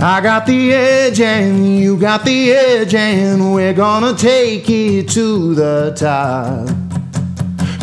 [0.00, 5.56] I got the edge and you got the edge, and we're gonna take it to
[5.56, 6.68] the top.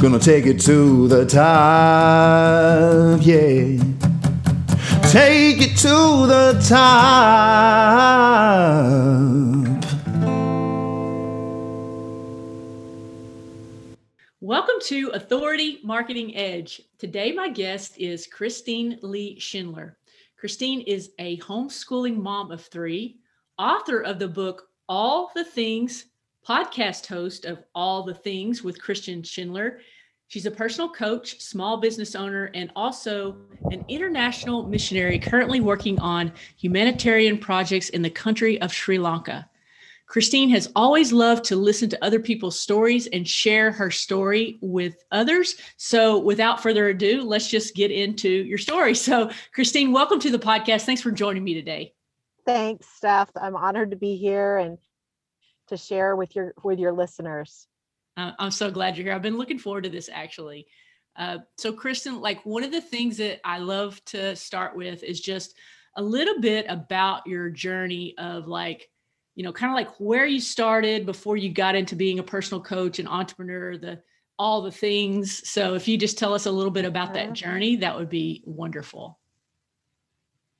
[0.02, 3.83] Gonna take it to the top, yeah.
[5.12, 7.04] Take it to the top.
[14.40, 16.82] Welcome to Authority Marketing Edge.
[16.98, 19.98] Today, my guest is Christine Lee Schindler.
[20.45, 23.17] Christine is a homeschooling mom of three,
[23.58, 26.05] author of the book All the Things,
[26.48, 29.80] podcast host of All the Things with Christine Schindler.
[30.27, 33.38] She's a personal coach, small business owner, and also
[33.72, 39.50] an international missionary currently working on humanitarian projects in the country of Sri Lanka.
[40.08, 44.95] Christine has always loved to listen to other people's stories and share her story with
[45.12, 45.55] others.
[45.78, 48.94] So, without further ado, let's just get into your story.
[48.95, 50.84] So, Christine, welcome to the podcast.
[50.84, 51.94] Thanks for joining me today.
[52.45, 53.31] Thanks, Steph.
[53.36, 54.78] I'm honored to be here and
[55.67, 57.67] to share with your with your listeners.
[58.16, 59.14] Uh, I'm so glad you're here.
[59.14, 60.67] I've been looking forward to this actually.
[61.17, 65.20] Uh, so, Kristen, like one of the things that I love to start with is
[65.20, 65.56] just
[65.95, 68.89] a little bit about your journey of like
[69.36, 72.61] you know, kind of like where you started before you got into being a personal
[72.61, 74.02] coach and entrepreneur, the
[74.38, 75.47] all the things.
[75.50, 78.44] So if you just tell us a little bit about that journey, that would be
[78.45, 79.17] wonderful.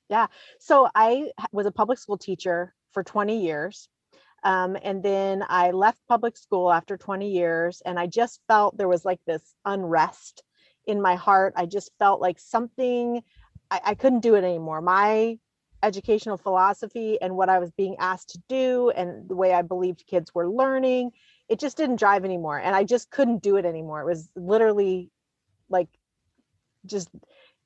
[0.08, 0.28] Yeah.
[0.60, 3.88] So I was a public school teacher for 20 years.
[4.44, 8.86] Um, and then I left public school after 20 years, and I just felt there
[8.86, 10.42] was like this unrest
[10.86, 11.54] in my heart.
[11.56, 13.22] I just felt like something,
[13.70, 14.80] I, I couldn't do it anymore.
[14.80, 15.38] My
[15.82, 20.06] educational philosophy and what I was being asked to do and the way I believed
[20.06, 21.12] kids were learning,
[21.48, 22.58] it just didn't drive anymore.
[22.58, 24.00] And I just couldn't do it anymore.
[24.00, 25.10] It was literally
[25.68, 25.88] like
[26.86, 27.08] just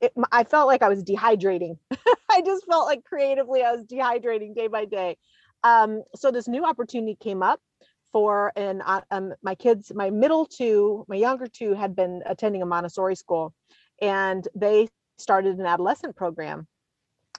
[0.00, 1.78] it, I felt like I was dehydrating.
[2.30, 5.16] I just felt like creatively I was dehydrating day by day.
[5.62, 7.60] Um, so this new opportunity came up
[8.12, 12.62] for and uh, um, my kids, my middle two, my younger two had been attending
[12.62, 13.54] a Montessori school,
[14.00, 16.66] and they started an adolescent program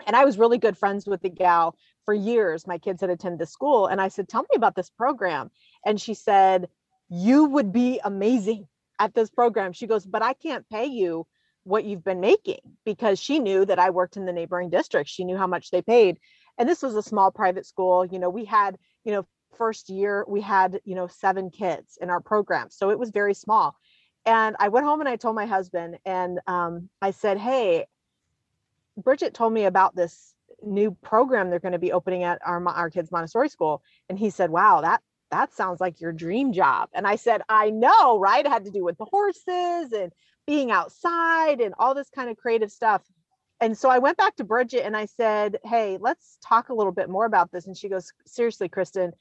[0.07, 1.75] and I was really good friends with the gal
[2.05, 2.67] for years.
[2.67, 5.51] My kids had attended the school, and I said, "Tell me about this program."
[5.85, 6.69] And she said,
[7.09, 8.67] "You would be amazing
[8.99, 11.27] at this program." She goes, "But I can't pay you
[11.63, 15.09] what you've been making," because she knew that I worked in the neighboring district.
[15.09, 16.19] She knew how much they paid,
[16.57, 18.05] and this was a small private school.
[18.05, 19.25] You know, we had, you know,
[19.57, 23.33] first year we had, you know, seven kids in our program, so it was very
[23.33, 23.75] small.
[24.25, 27.85] And I went home and I told my husband, and um, I said, "Hey."
[28.97, 32.89] Bridget told me about this new program they're going to be opening at our our
[32.89, 36.89] kids Montessori school and he said wow that that sounds like your dream job.
[36.93, 38.45] And I said I know right?
[38.45, 40.11] It had to do with the horses and
[40.45, 43.01] being outside and all this kind of creative stuff.
[43.61, 46.91] And so I went back to Bridget and I said hey let's talk a little
[46.91, 47.65] bit more about this.
[47.65, 49.13] And she goes seriously Kristen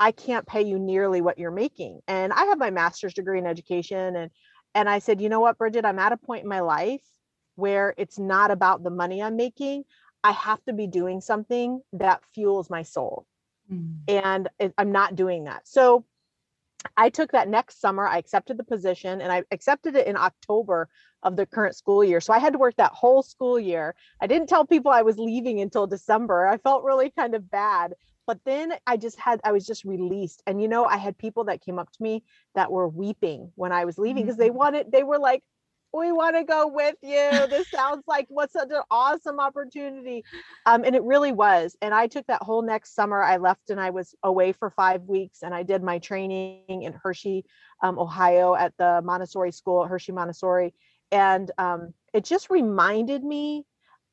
[0.00, 2.00] I can't pay you nearly what you're making.
[2.08, 4.30] And I have my master's degree in education and
[4.74, 5.84] and I said you know what Bridget?
[5.84, 7.02] I'm at a point in my life
[7.56, 9.84] where it's not about the money I'm making.
[10.24, 13.26] I have to be doing something that fuels my soul.
[13.70, 13.98] Mm.
[14.08, 15.66] And it, I'm not doing that.
[15.66, 16.04] So
[16.96, 18.06] I took that next summer.
[18.06, 20.88] I accepted the position and I accepted it in October
[21.22, 22.20] of the current school year.
[22.20, 23.94] So I had to work that whole school year.
[24.20, 26.46] I didn't tell people I was leaving until December.
[26.46, 27.94] I felt really kind of bad.
[28.26, 30.42] But then I just had, I was just released.
[30.46, 32.22] And, you know, I had people that came up to me
[32.54, 34.42] that were weeping when I was leaving because mm-hmm.
[34.42, 35.42] they wanted, they were like,
[35.92, 37.46] we want to go with you.
[37.48, 40.24] This sounds like what's such an awesome opportunity.
[40.66, 41.76] Um, and it really was.
[41.82, 43.22] And I took that whole next summer.
[43.22, 46.92] I left and I was away for five weeks and I did my training in
[46.92, 47.44] Hershey,
[47.82, 50.74] um, Ohio at the Montessori school, Hershey Montessori.
[51.10, 53.64] And um, it just reminded me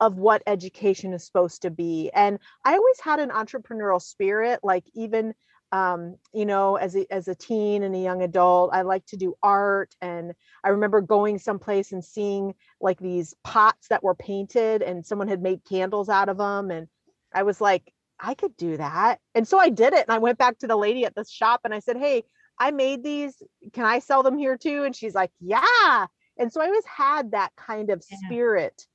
[0.01, 2.09] of what education is supposed to be.
[2.13, 5.33] And I always had an entrepreneurial spirit, like even
[5.71, 9.17] um, you know, as a, as a teen and a young adult, I like to
[9.17, 9.93] do art.
[10.01, 15.27] And I remember going someplace and seeing like these pots that were painted and someone
[15.27, 16.71] had made candles out of them.
[16.71, 16.87] And
[17.33, 19.19] I was like, I could do that.
[19.35, 20.05] And so I did it.
[20.07, 22.23] And I went back to the lady at the shop and I said, Hey,
[22.57, 23.41] I made these.
[23.73, 24.83] Can I sell them here too?
[24.83, 26.07] And she's like, Yeah.
[26.37, 28.17] And so I always had that kind of yeah.
[28.25, 28.85] spirit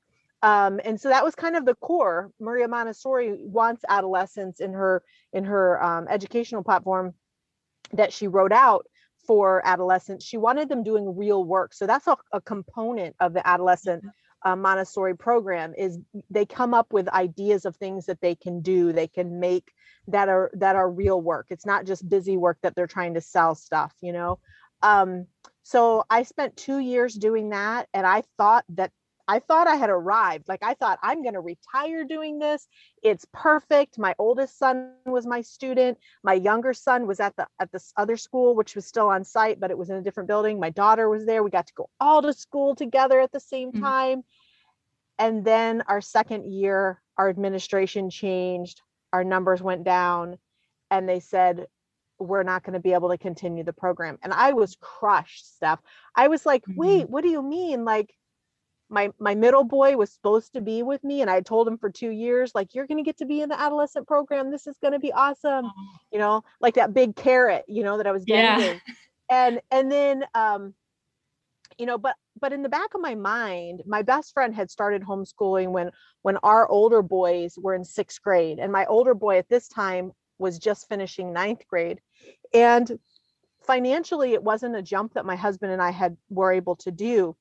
[0.44, 2.30] um, and so that was kind of the core.
[2.38, 5.02] Maria montessori wants adolescents in her
[5.32, 7.14] in her um, educational platform
[7.94, 8.86] that she wrote out
[9.26, 10.22] for adolescents.
[10.22, 11.72] She wanted them doing real work.
[11.72, 14.50] So that's a, a component of the adolescent mm-hmm.
[14.50, 15.98] uh, montessori program is
[16.28, 19.72] they come up with ideas of things that they can do they can make
[20.08, 21.46] that are that are real work.
[21.48, 24.38] It's not just busy work that they're trying to sell stuff you know?
[24.82, 25.26] Um,
[25.66, 28.92] so i spent two years doing that and i thought that
[29.26, 30.48] I thought I had arrived.
[30.48, 32.68] Like I thought I'm going to retire doing this.
[33.02, 33.98] It's perfect.
[33.98, 35.98] My oldest son was my student.
[36.22, 39.58] My younger son was at the at this other school which was still on site
[39.60, 40.60] but it was in a different building.
[40.60, 41.42] My daughter was there.
[41.42, 43.80] We got to go all to school together at the same Mhm.
[43.80, 44.24] time.
[45.18, 48.82] And then our second year our administration changed.
[49.12, 50.38] Our numbers went down
[50.90, 51.66] and they said
[52.18, 54.18] we're not going to be able to continue the program.
[54.22, 55.80] And I was crushed, Steph.
[56.14, 56.76] I was like, Mhm.
[56.76, 57.84] wait, what do you mean?
[57.84, 58.14] Like
[58.94, 61.90] my my middle boy was supposed to be with me and I told him for
[61.90, 64.50] 2 years like you're going to get to be in the adolescent program.
[64.50, 65.66] This is going to be awesome.
[66.12, 68.24] You know, like that big carrot, you know, that I was
[68.60, 68.78] Yeah.
[69.30, 70.74] And and then um
[71.76, 75.02] you know, but but in the back of my mind, my best friend had started
[75.02, 75.90] homeschooling when
[76.22, 80.12] when our older boys were in 6th grade and my older boy at this time
[80.38, 82.00] was just finishing ninth grade.
[82.52, 82.98] And
[83.66, 87.36] financially it wasn't a jump that my husband and I had were able to do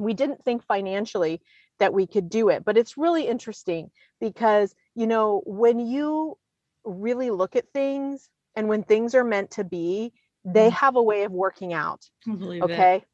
[0.00, 1.40] we didn't think financially
[1.78, 6.36] that we could do it but it's really interesting because you know when you
[6.84, 10.12] really look at things and when things are meant to be
[10.44, 10.72] they Mhm.
[10.72, 12.70] have a way of working out I believe that.
[12.70, 13.04] okay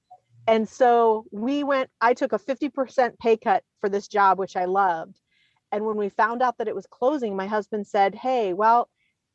[0.47, 4.65] and so we went i took a 50% pay cut for this job which i
[4.65, 5.21] loved
[5.73, 8.89] and when we found out that it was closing my husband said hey well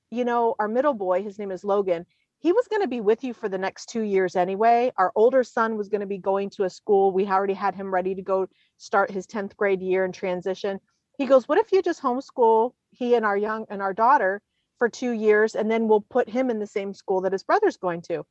[0.10, 2.06] you know our middle boy his name is logan
[2.42, 4.92] he was going to be with you for the next two years anyway.
[4.98, 7.12] Our older son was going to be going to a school.
[7.12, 8.48] We already had him ready to go
[8.78, 10.80] start his 10th grade year and transition.
[11.20, 14.42] He goes what if you just homeschool he and our young and our daughter
[14.80, 17.78] for two years and then we'll put him in the same school that his brother's
[17.78, 18.24] going to?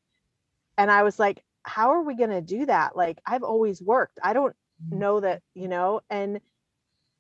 [0.76, 2.96] And i was like how are we going to do that?
[2.96, 4.18] Like i've always worked.
[4.24, 4.98] I don't Mhm.
[4.98, 6.00] know that you know?
[6.10, 6.40] And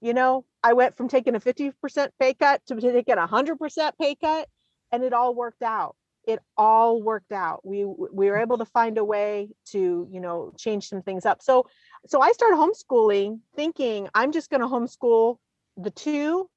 [0.00, 4.14] you know i went from taking a 50% pay cut to taking a 100% pay
[4.16, 4.48] cut
[4.90, 5.94] and it all worked out
[6.26, 7.60] it all worked out.
[7.64, 8.42] We we were mm.
[8.42, 11.42] able to find a way to you know change some things up.
[11.42, 11.66] So
[12.06, 15.36] so i started homeschooling thinking i'm just going to homeschool
[15.76, 16.48] the two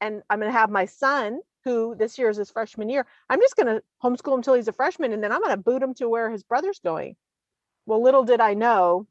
[0.00, 3.06] and i'm going to have my son who this year is his freshman year.
[3.30, 5.62] I'm just going to homeschool him until he's a freshman and then i'm going to
[5.62, 7.16] boot him to where his brother's going.
[7.86, 9.06] Well little did i know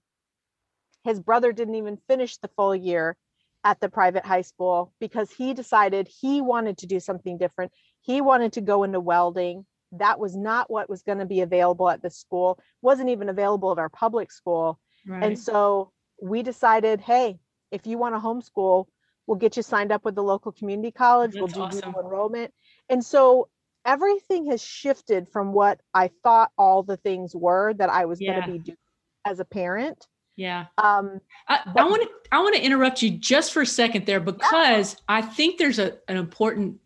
[1.03, 3.17] his brother didn't even finish the full year
[3.63, 7.71] at the private high school because he decided he wanted to do something different.
[8.01, 11.89] He wanted to go into welding that was not what was going to be available
[11.89, 15.23] at the school wasn't even available at our public school Right.
[15.23, 15.91] and so
[16.21, 17.39] we decided hey
[17.71, 18.85] if you want to homeschool
[19.27, 21.95] we'll get you signed up with the local community college we'll do awesome.
[21.99, 22.53] enrollment
[22.89, 23.49] and so
[23.85, 28.33] everything has shifted from what i thought all the things were that i was Yeah.
[28.33, 28.77] going to be doing
[29.25, 30.67] as a parent yeah.
[30.77, 34.19] um I, I want to I want to interrupt you just for a second there
[34.21, 36.77] because I think there's a, an important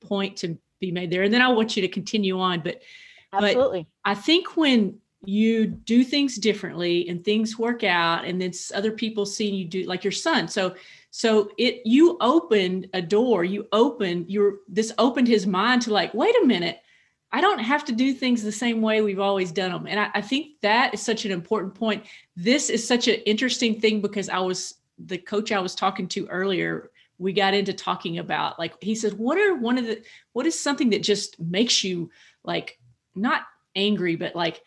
[0.00, 2.60] point to be made there, and then I want you to continue on.
[2.60, 2.82] But
[3.30, 8.52] But- absolutely I think when you do things differently and things work out, and then
[8.74, 10.74] other people seeing you do like your son, so
[11.10, 16.12] so it you opened a door, you opened your this opened his mind to like,
[16.12, 16.80] wait a minute,
[17.30, 20.10] I don't have to do things the same way we've always done them, and I,
[20.14, 22.04] I think that is such an important point.
[22.36, 26.26] This is such an interesting thing because I was the coach I was talking to
[26.26, 26.90] earlier.
[27.22, 30.02] We got into talking about like he said what are one of the
[30.32, 32.10] what is something that just makes you
[32.44, 32.78] like
[33.14, 33.42] not
[33.74, 34.60] angry, but like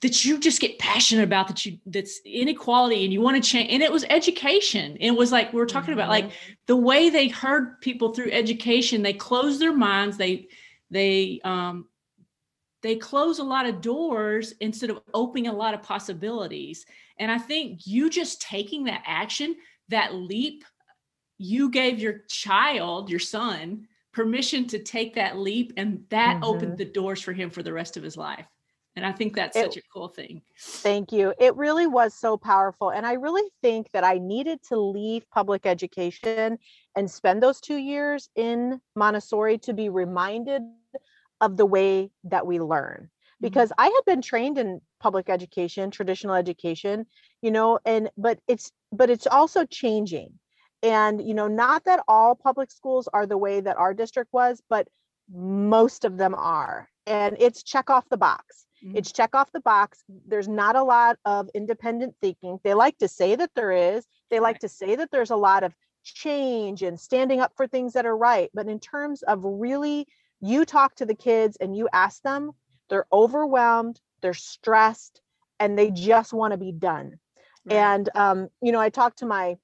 [0.00, 3.70] that you just get passionate about that you that's inequality and you want to change.
[3.70, 4.96] And it was education.
[5.00, 6.30] It was like we were talking about like
[6.66, 10.48] the way they heard people through education, they closed their minds, they
[10.90, 11.86] they um
[12.82, 16.84] they close a lot of doors instead of opening a lot of possibilities.
[17.18, 19.56] And I think you just taking that action,
[19.88, 20.64] that leap,
[21.38, 26.44] you gave your child, your son, permission to take that leap, and that Mhm.
[26.46, 28.46] opened the doors for him for the rest of his life.
[28.94, 30.42] And I think that's It- such a cool thing.
[30.58, 31.32] Thank you.
[31.38, 32.90] It really was so powerful.
[32.90, 36.58] And I really think that I needed to leave public education
[36.94, 40.62] and spend those two years in Montessori to be reminded
[41.40, 43.10] of the way that we learn.
[43.40, 47.06] Because I had been trained in public education, traditional education,
[47.40, 50.38] you know, and but it's but it's also changing.
[50.82, 54.62] And you know, not that all public schools are the way that our district was,
[54.68, 54.88] but
[55.32, 56.88] most of them are.
[57.06, 58.94] And it's check off the box Mhm.
[58.96, 63.08] it's check off the box there's not a lot of independent thinking they like to
[63.08, 64.60] say that there is they like Right.
[64.60, 65.74] to say that there's a lot of
[66.04, 70.06] change and standing up for things that are right but in terms of really
[70.40, 72.52] you talk to the kids and you ask them
[72.88, 75.20] they're overwhelmed they're stressed
[75.60, 77.18] and they just want to be done
[77.64, 77.74] Right.
[77.74, 79.56] and um, you know i talked to my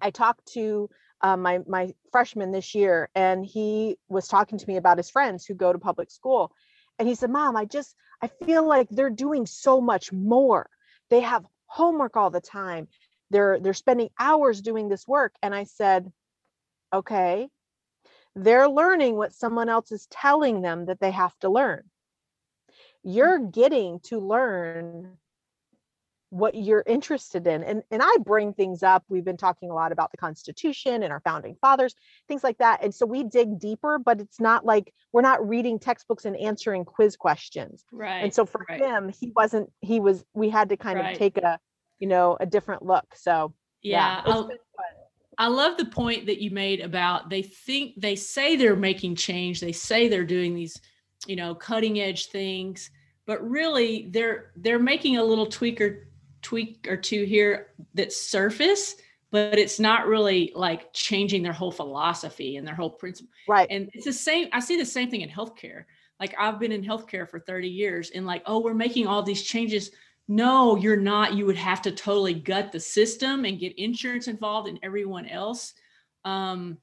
[0.00, 0.88] i talked to
[1.20, 5.44] uh, my my freshman this year and he was talking to me about his friends
[5.44, 6.52] who go to public school
[6.98, 10.68] and he said mom i just i feel like they're doing so much more
[11.12, 12.88] they have homework all the time.
[13.30, 15.34] They're they're spending hours doing this work.
[15.42, 16.12] And I said,
[16.92, 17.48] okay,
[18.34, 21.82] they're learning what someone else is telling them that they have to learn.
[23.02, 25.18] You're getting to learn
[26.32, 27.62] what you're interested in.
[27.62, 29.04] And, and I bring things up.
[29.10, 31.94] We've been talking a lot about the Constitution and our founding fathers,
[32.26, 32.82] things like that.
[32.82, 36.86] And so we dig deeper, but it's not like we're not reading textbooks and answering
[36.86, 37.84] quiz questions.
[37.92, 38.20] Right.
[38.24, 38.80] And so for right.
[38.80, 41.12] him, he wasn't, he was, we had to kind Right.
[41.12, 41.58] of take a,
[41.98, 43.14] you know, a different look.
[43.14, 44.20] So Yeah.
[44.22, 44.86] it's I'll- been fun.
[45.36, 49.60] I love the point that you made about they think they say they're making change.
[49.60, 50.80] They say they're doing these,
[51.26, 52.90] you know, cutting edge things,
[53.26, 56.08] but really they're they're making a little tweak or
[56.42, 58.96] tweak or two here that surface,
[59.30, 63.32] but it's not really like changing their whole philosophy and their whole principle.
[63.48, 63.68] right.
[63.70, 64.48] And it's the same.
[64.52, 65.84] I see the same thing in healthcare.
[66.20, 69.42] Like I've been in healthcare for 30 years and like, oh, we're making all these
[69.42, 69.90] changes.
[70.28, 71.34] No, you're not.
[71.34, 75.74] You would have to totally gut the system and get insurance involved and everyone else.
[76.24, 76.78] Um,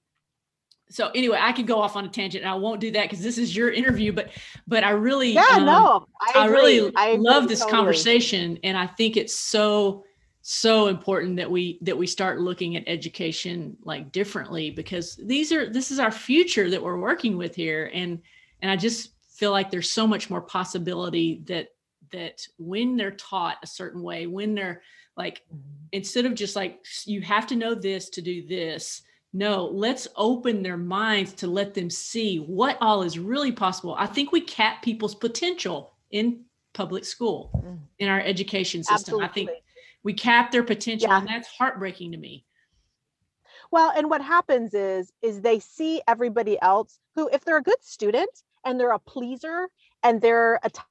[0.92, 3.24] so anyway, I could go off on a tangent and I won't do that because
[3.24, 4.30] this is your interview, but
[4.68, 7.78] but I really yeah, um, no, I, I really I love this totally.
[7.78, 10.04] conversation and I think it's so
[10.42, 15.70] so important that we that we start looking at education like differently because these are
[15.70, 18.20] this is our future that we're working with here and
[18.62, 21.68] and I just feel like there's so much more possibility that
[22.12, 24.82] that when they're taught a certain way when they're
[25.16, 25.44] like
[25.92, 29.04] instead of just like you have to know this to do this
[29.34, 34.06] no let's open their minds to let them see what all is really possible i
[34.06, 36.44] think we cap people's potential in
[36.74, 37.80] public school Mm.
[38.00, 39.50] in our education system i think
[40.04, 41.20] we cap their potential Yeah.
[41.20, 42.46] and that's heartbreaking to me
[43.72, 47.84] Well, and what happens is is they see everybody else who if they're a good
[47.84, 48.30] student
[48.66, 49.70] and they're a pleaser
[50.02, 50.82] and they're a t-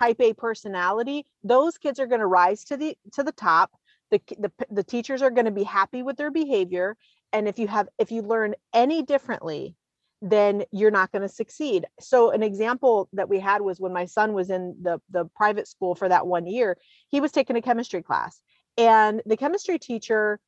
[0.00, 3.70] type A personality, those kids are going to rise to the to the top.
[4.10, 6.96] The, the the teachers are going to be happy with their behavior
[7.32, 9.74] and if you have if you learn any differently
[10.24, 11.84] then you're not going to succeed.
[11.98, 15.66] So an example that we had was when my son was in the the private
[15.66, 16.76] school for that one year,
[17.08, 18.40] he was taking a chemistry class
[18.78, 20.38] and the chemistry teacher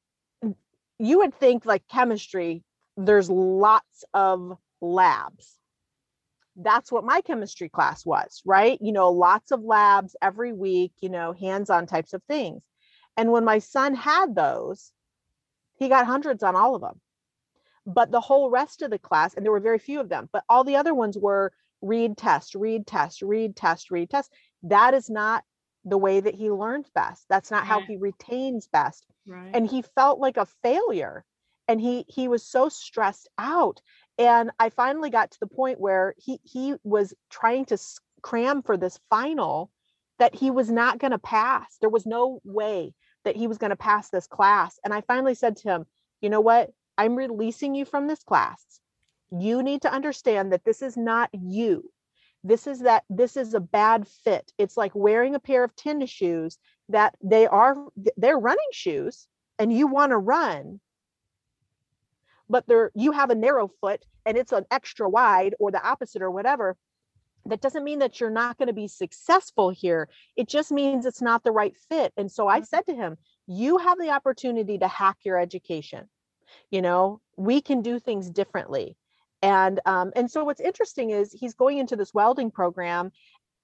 [0.98, 2.62] you would think like chemistry,
[2.96, 5.56] there's lots of labs.
[6.56, 8.78] That's what my chemistry class was, right?
[8.80, 12.62] You know, lots of labs every week, you know, hands on types of things.
[13.16, 14.92] And when my son had those,
[15.84, 17.00] he got hundreds on all of them.
[17.86, 20.44] But the whole rest of the class, and there were very few of them, but
[20.48, 24.32] all the other ones were read test, read test, read test, read test.
[24.62, 25.44] That is not
[25.84, 27.26] the way that he learns best.
[27.28, 31.24] That's not how he retains best right and he felt like a failure
[31.68, 33.80] and he he was so stressed out
[34.18, 37.78] and i finally got to the point where he he was trying to
[38.22, 39.70] cram for this final
[40.18, 43.70] that he was not going to pass there was no way that he was going
[43.70, 45.86] to pass this class and i finally said to him
[46.24, 46.70] you know what?
[46.96, 48.80] I'm releasing you from this class.
[49.30, 51.90] You need to understand that this is not you.
[52.42, 54.50] This is that this is a bad fit.
[54.56, 56.56] It's like wearing a pair of tennis shoes
[56.88, 57.76] that they are
[58.16, 59.26] they're running shoes
[59.58, 60.80] and you want to run
[62.48, 66.20] but they're you have a narrow foot and it's an extra wide or the opposite
[66.20, 66.76] or whatever
[67.46, 70.08] that doesn't mean that you're not going to be successful here.
[70.36, 72.12] It just means it's not the right fit.
[72.16, 72.66] And so i Mhm.
[72.66, 76.08] said to him you have the opportunity to hack your education.
[76.70, 78.96] You know we can do things differently.
[79.42, 83.12] And um, and so what's interesting is he's going into this welding program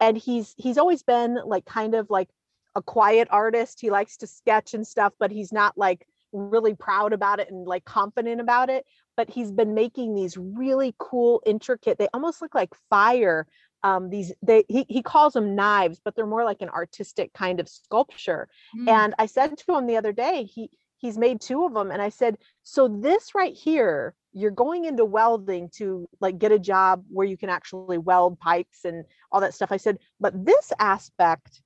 [0.00, 2.28] and he's he's always been like kind of like
[2.76, 3.80] a quiet artist.
[3.80, 7.66] He likes to sketch and stuff but he's not like really proud about it and
[7.66, 8.84] like confident about it.
[9.16, 13.46] But he's been making these really cool intricate they almost look like fire
[13.82, 17.60] um these they he, he calls them knives but they're more like an artistic kind
[17.60, 21.64] of sculpture Mm, and I said to him the other day, he he's made two
[21.64, 21.90] of them.
[21.90, 26.58] And I said, so this right here, you're going into welding to like get a
[26.58, 29.72] job where you can actually weld pipes and all that stuff.
[29.72, 31.62] I said, but this aspect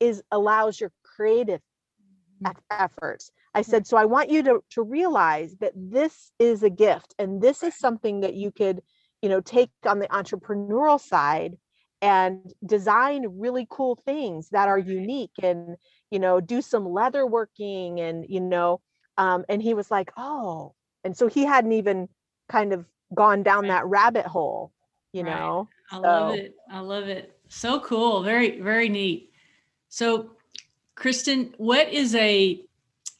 [0.00, 1.60] is allows your creative
[2.40, 2.56] Mhm.
[2.70, 3.30] efforts.
[3.54, 7.40] I said, so I want you to to realize that this is a gift and
[7.40, 8.82] this is something that you could,
[9.24, 11.56] you know, take on the entrepreneurial side
[12.02, 15.76] and design really cool things that are unique and
[16.10, 18.82] you know do some leather working and you know
[19.16, 22.06] um and he was like oh and so he hadn't even
[22.50, 24.70] kind of gone down that rabbit hole
[25.14, 25.32] you Right.
[25.32, 26.54] know I love it.
[26.70, 27.38] I love it.
[27.48, 28.22] So cool.
[28.22, 29.30] Very, very neat.
[29.88, 30.32] So,
[30.96, 32.62] Kristen, what is a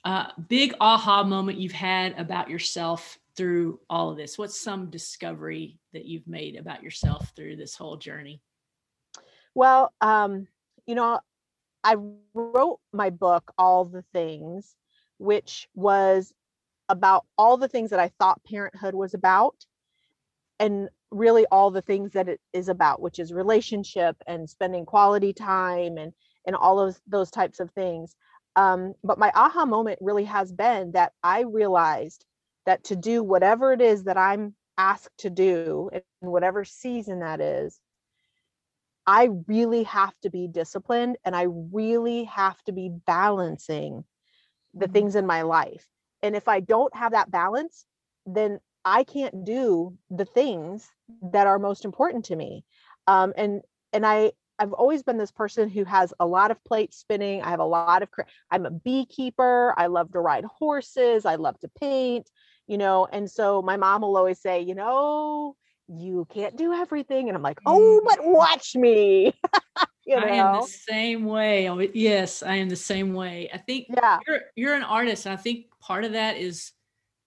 [0.04, 4.36] uh, big aha moment you've had about yourself through all of this?
[4.38, 8.40] What's some discovery that you've made about yourself through this whole journey?
[9.54, 10.46] well um
[10.86, 11.20] you know
[11.84, 11.96] I
[12.32, 14.74] wrote my book, All the Things,
[15.18, 16.32] which was
[16.88, 19.54] about all the things that I thought parenthood was about
[20.58, 25.32] and really all the things that it is about, which is relationship and spending quality
[25.32, 26.12] time and
[26.46, 28.16] and all of those types of things.
[28.56, 32.24] Um, but my aha moment really has been that I realized
[32.66, 37.40] that to do whatever it is that I'm asked to do in whatever season that
[37.40, 37.80] is,
[39.06, 44.04] I really have to be disciplined and I really have to be balancing
[44.74, 44.92] the Mhm.
[44.92, 45.88] things in my life.
[46.22, 47.86] And if I don't have that balance,
[48.26, 50.90] then I can't do the things
[51.32, 52.64] that are most important to me.
[53.08, 53.62] Um, and
[53.92, 57.42] and I I've always been this person who has a lot of plates spinning.
[57.42, 58.10] I have a lot of
[58.50, 59.74] I'm a beekeeper.
[59.78, 61.26] I love to ride horses.
[61.26, 62.30] I love to paint,
[62.66, 63.06] you know.
[63.10, 65.56] And so my mom will always say, you know,
[65.88, 67.28] you can't do everything.
[67.28, 68.04] And I'm like, oh, Mm.
[68.04, 69.32] but watch me.
[70.06, 70.60] you I am know.
[70.62, 71.90] the same way.
[71.94, 73.50] Yes, I am the same way.
[73.52, 74.18] I think Yeah.
[74.26, 76.72] you're you're an artist, and I think part of that is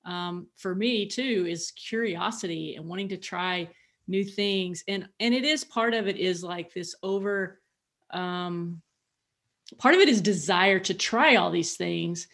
[0.06, 3.70] um, for me too is curiosity and wanting to try
[4.08, 7.60] new things, and and it is part of it is like this over.
[8.12, 8.82] Um,
[9.77, 12.27] part of it is desire to try all these things,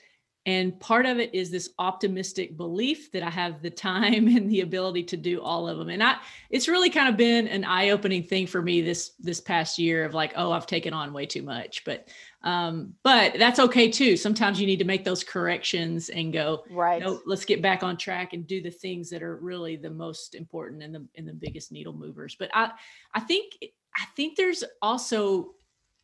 [0.46, 4.62] and part of it is this optimistic belief that I have the time and the
[4.62, 5.90] ability to do all of them.
[5.90, 6.18] And I,
[6.50, 10.14] it's really kind of been an eye-opening thing for me this this past year of
[10.14, 11.86] like, oh, I've taken on way too much.
[11.86, 12.10] But
[12.44, 14.18] um, but that's okay too.
[14.18, 17.02] Sometimes you need to make those corrections and go, Right.
[17.02, 20.36] no, let's get back on track and do the things that are really the most
[20.36, 22.36] important and the and the biggest needle movers.
[22.38, 22.72] But I
[23.14, 23.54] I think
[23.96, 25.54] I think there's also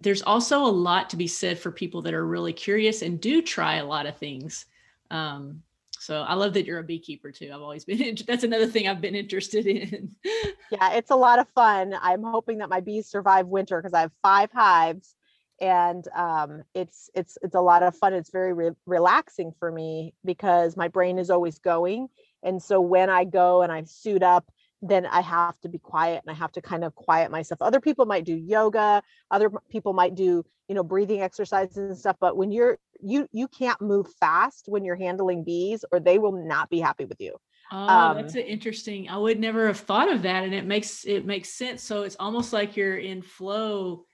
[0.02, 3.42] there's also a lot to be said for people that are really curious and do
[3.42, 4.66] try a lot of things.
[5.12, 7.52] Um, so I love that you're a beekeeper too.
[7.54, 10.16] I've always been that's another thing I've been interested in.
[10.72, 11.96] Yeah, it's a lot of fun.
[12.00, 15.16] I'm hoping that my bees survive winter because I have five hives
[15.60, 18.14] and um, it's it's it's a lot of fun.
[18.14, 22.08] It's very re- relaxing for me because my brain is always going.
[22.44, 24.52] And so when I go and I suit up,
[24.82, 27.62] then I have to be quiet and I have to kind of quiet myself.
[27.62, 32.18] Other people might do yoga, other people might do, you know, breathing exercises and stuff,
[32.20, 36.32] but when you're you you can't move fast when you're handling bees or they will
[36.34, 37.36] not be happy with you.
[37.72, 39.10] Oh, that's Um, an interesting.
[39.10, 41.84] I would never have thought of that, and it makes it makes sense.
[41.84, 44.06] So it's almost like you're in flow,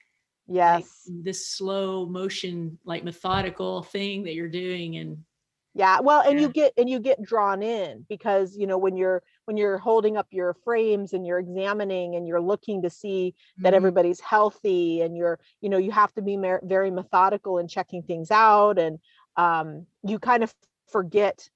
[0.69, 1.11] like Yes.
[1.23, 5.25] this slow motion, like methodical thing that you're doing, and
[5.73, 6.47] Yeah, well, and Yeah.
[6.47, 10.17] you get and you get drawn in because you know when you're when you're holding
[10.17, 13.77] up your frames and you're examining and you're looking to see that Mhm.
[13.77, 18.01] everybody's healthy and you're you know you have to be mer- very methodical in checking
[18.03, 18.99] things out and
[19.37, 20.53] um, you kind of
[20.87, 21.49] forget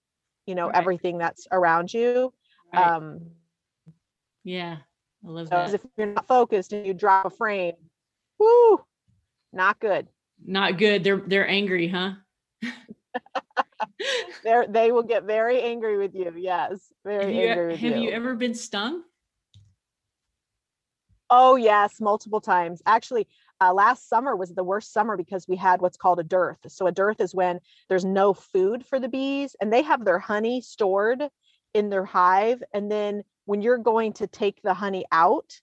[0.46, 0.76] you know Right.
[0.76, 2.34] everything that's around you.
[2.74, 2.86] Right.
[2.96, 3.32] Um,
[4.44, 4.78] yeah,
[5.26, 5.74] I love that.
[5.74, 7.76] if you're not focused and you drop a frame,
[8.38, 8.84] whoo,
[9.52, 10.08] not good.
[10.46, 11.04] Not good.
[11.04, 12.14] They're they're angry, huh?
[14.44, 16.34] They they will get very angry with you.
[16.38, 19.04] Yes, Have very you, e- angry with have you ever been stung?
[21.30, 22.82] Oh yes, multiple times.
[22.86, 23.28] Actually,
[23.62, 26.60] uh, last summer was the worst summer because we had what's called a dearth.
[26.68, 30.20] So a dearth is when there's no food for the bees, and they have their
[30.20, 31.30] honey stored
[31.74, 32.64] in their hive.
[32.74, 35.62] And then when you're going to take the honey out,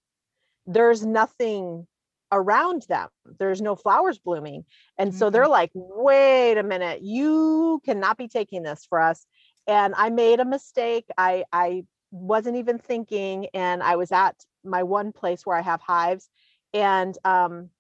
[0.66, 1.86] there's nothing
[2.32, 3.08] around them.
[3.38, 4.64] There's no flowers blooming,
[4.98, 5.30] and so Mhm.
[5.30, 9.26] they're like, "Wait a minute, you cannot be taking this for us."
[9.66, 11.06] And I made a mistake.
[11.18, 15.80] I I wasn't even thinking, and I was at my one place where I have
[15.82, 16.30] hives,
[16.74, 17.70] and um,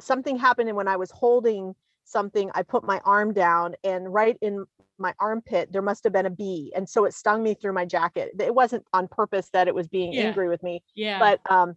[0.00, 0.68] something happened.
[0.68, 4.66] And when I was holding something, I put my arm down, and right in
[4.98, 7.84] my armpit, there must have been a bee, and so it stung me through my
[7.86, 8.32] jacket.
[8.40, 10.18] It wasn't on purpose that it was being Yeah.
[10.18, 11.18] angry with me, Yeah.
[11.18, 11.76] but um,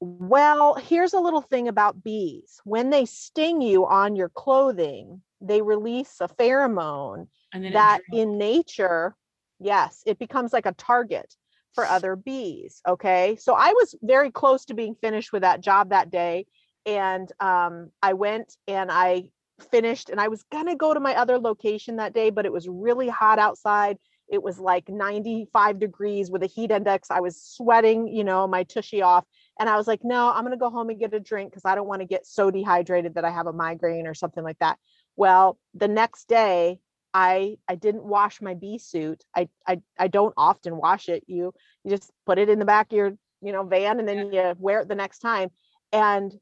[0.00, 2.60] well, here's a little thing about bees.
[2.64, 7.28] When they sting you on your clothing, they release a pheromone
[7.72, 9.16] that in nature,
[9.58, 11.34] yes, it becomes like a target
[11.74, 12.80] for other bees.
[12.88, 13.36] Okay.
[13.40, 16.46] So I was very close to being finished with that job that day.
[16.86, 19.30] And um, I went and I
[19.70, 22.52] finished, and I was going to go to my other location that day, but it
[22.52, 23.98] was really hot outside.
[24.28, 27.10] It was like 95 degrees with a heat index.
[27.10, 29.24] I was sweating, you know, my tushy off.
[29.58, 31.64] And I was like, no, I'm going to go home and get a drink because
[31.64, 34.58] I don't want to get so dehydrated that I have a migraine or something like
[34.60, 34.78] that.
[35.16, 36.78] Well, the next day,
[37.14, 39.24] I I didn't wash my bee suit.
[39.34, 41.24] I I I don't often wash it.
[41.26, 44.32] You you just put it in the back of your you know van and then
[44.32, 45.50] you wear it the next time.
[45.92, 46.32] And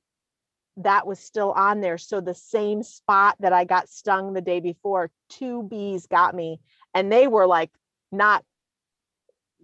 [0.78, 1.98] that was still on there.
[1.98, 6.60] So the same spot that I got stung the day before, two bees got me,
[6.94, 7.70] and they were like
[8.12, 8.44] not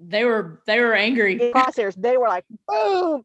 [0.00, 1.38] they were they were angry.
[1.54, 2.00] crosshairs.
[2.00, 3.24] They were like boom.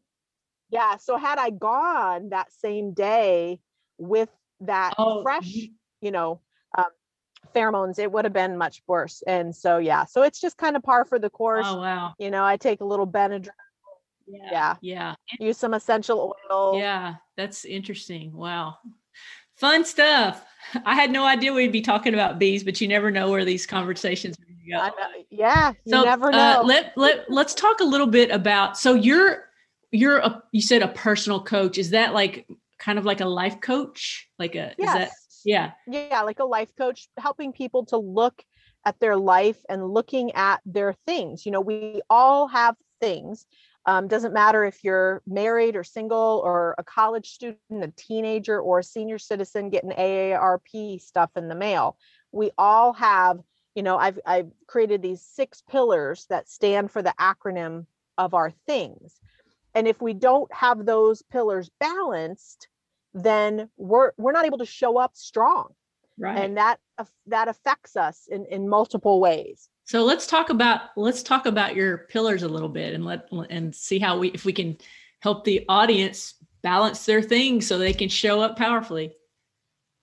[0.70, 0.96] Yeah.
[0.96, 3.60] So had I gone that same day
[3.98, 4.28] with
[4.60, 5.68] that Oh, fresh,
[6.00, 6.40] you- know,
[6.76, 6.86] um,
[7.54, 9.22] pheromones, it would have been much worse.
[9.26, 11.66] And so, yeah, so it's just kind of par for the course.
[11.68, 12.14] Oh wow.
[12.18, 13.50] You know, I take a little Benadryl,
[14.26, 14.48] Yeah.
[14.52, 14.74] Yeah.
[14.80, 15.14] Yeah.
[15.46, 16.78] use some essential oil.
[16.78, 17.16] Yeah.
[17.36, 18.32] That's interesting.
[18.32, 18.78] Wow.
[19.56, 20.44] Fun stuff.
[20.84, 23.66] I had no idea we'd be talking about bees, but you never know where these
[23.66, 25.24] conversations are going to go.
[25.30, 26.62] Yeah, you so never uh, know.
[26.64, 29.47] let let let's talk a little bit about so you're
[29.90, 32.46] you're a you said a personal coach is that like
[32.78, 35.42] kind of like a life coach like a is that yes.
[35.44, 38.42] yeah yeah, like a life coach, helping people to look
[38.84, 41.44] at their life and looking at their things.
[41.44, 43.46] You know, we all have things.
[43.86, 48.80] Um, doesn't matter if you're married or single or a college student, a teenager, or
[48.80, 51.96] a senior citizen getting AARP stuff in the mail.
[52.32, 53.38] We all have,
[53.74, 57.86] you know, I've I've created these six pillars that stand for the acronym
[58.18, 59.18] of our things.
[59.78, 62.66] And if we don't have those pillars balanced,
[63.14, 65.68] then we're we're not able to show up strong.
[66.18, 66.36] Right.
[66.36, 66.80] And that
[67.28, 69.68] that affects us in in multiple ways.
[69.84, 73.72] So let's talk about let's talk about your pillars a little bit and let and
[73.72, 74.76] see how we if we can
[75.20, 79.14] help the audience balance their things so they can show up powerfully.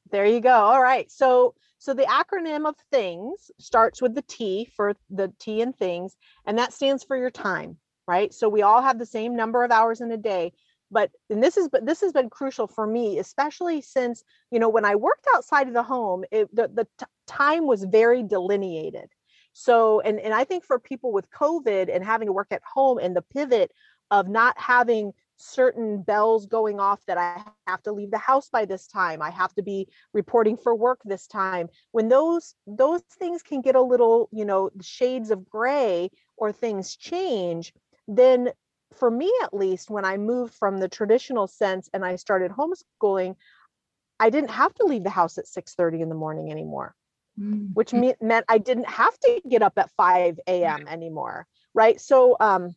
[0.10, 0.56] There you go.
[0.56, 1.12] All right.
[1.12, 6.16] So so the acronym of things starts with the t for the t in things
[6.46, 8.34] and that stands for your time right?
[8.34, 10.54] So we all have the same number of hours in a day
[10.92, 14.70] but and this is but this has been crucial for me especially since you know
[14.70, 19.10] when i worked outside of the home it, the, the t- time was very delineated.
[19.54, 22.98] So and and i think for people with covid and having to work at home
[22.98, 23.72] and the pivot
[24.12, 28.66] of not having certain bells going off that i have to leave the house by
[28.66, 33.42] this time i have to be reporting for work this time when those those things
[33.42, 37.74] can get a little you know shades of gray or things change
[38.08, 38.52] then
[38.94, 43.36] for me at least when i moved from the traditional sense and i started homeschooling
[44.20, 46.96] i didn't have to leave the house at 6:30 in the morning anymore
[47.74, 48.00] which Mm.
[48.02, 52.76] me- meant i didn't have to get up at 5 a.m anymore right so um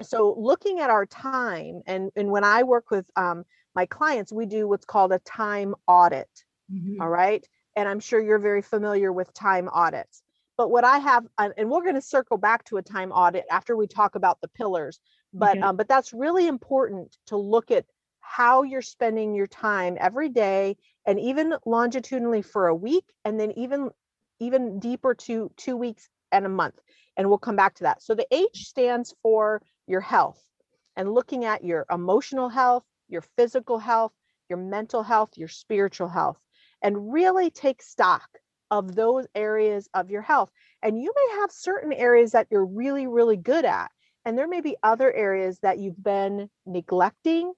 [0.00, 4.46] so looking at our time and and when i work with um my clients we
[4.46, 6.28] do what's called a time audit
[6.70, 7.00] Mhm.
[7.00, 10.21] all right and i'm sure you're very familiar with time audits
[10.56, 13.44] but what i have uh, and we're going to circle back to a time audit
[13.50, 15.00] after we talk about the pillars
[15.38, 15.62] but Okay.
[15.62, 17.84] um, but that's really important to look at
[18.20, 23.52] how you're spending your time every day and even longitudinally for a week and then
[23.52, 23.90] even
[24.40, 26.78] even deeper to two weeks and a month
[27.16, 30.42] and we'll come back to that so the h stands for your health
[30.96, 34.12] and looking at your emotional health your physical health
[34.48, 36.38] your mental health your spiritual health
[36.82, 38.28] and really take stock
[38.72, 40.50] of those areas of your health
[40.82, 43.90] and you may have certain areas that you're really really good at
[44.24, 47.52] and there may be other areas that you've been neglecting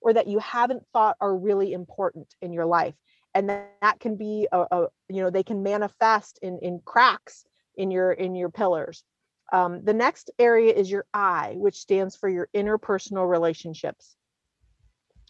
[0.00, 2.94] or that you haven't thought are really important in your life
[3.34, 7.44] and that, that can be a, a you know they can manifest in in cracks
[7.76, 9.04] in your in your pillars.
[9.52, 14.16] Um, the next area is your i which stands for your interpersonal relationships.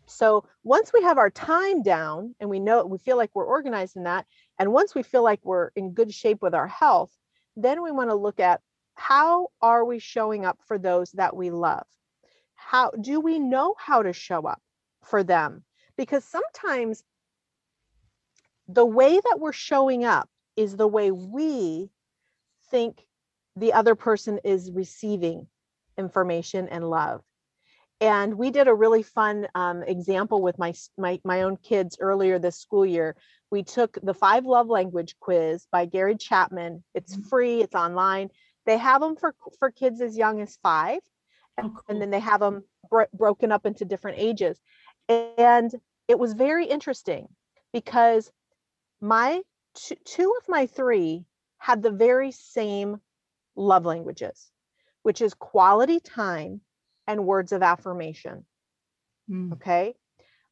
[0.07, 3.97] So once we have our time down and we know we feel like we're organized
[3.97, 4.27] in that
[4.59, 7.17] and once we feel like we're in good shape with our health
[7.57, 8.61] then we want to look at
[8.99, 11.87] how are we showing up for those that we love?
[12.55, 14.61] How do we know how to show up
[15.05, 15.65] for them?
[15.97, 17.05] Because sometimes
[18.67, 21.91] the way that we're showing up is the way we
[22.71, 23.07] think
[23.55, 25.47] the other person is receiving
[25.97, 27.23] information and love
[28.01, 32.39] and we did a really fun um, example with my, my my own kids earlier
[32.39, 33.17] this school year
[33.51, 37.29] we took the five love language quiz by gary chapman it's Mhm.
[37.29, 38.31] free it's online
[38.67, 41.01] they have them for for kids as young as five
[41.61, 41.83] Oh, cool.
[41.89, 44.61] and then they have them bro- broken up into different ages
[45.09, 45.75] and
[46.07, 47.29] it was very interesting
[47.73, 48.31] because
[49.01, 49.43] my
[49.75, 51.25] two, two of my three
[51.59, 53.01] had the very same
[53.57, 54.51] love languages
[55.03, 56.61] which is quality time
[57.09, 58.45] and words of affirmation
[59.31, 59.53] Mm.
[59.55, 59.95] okay?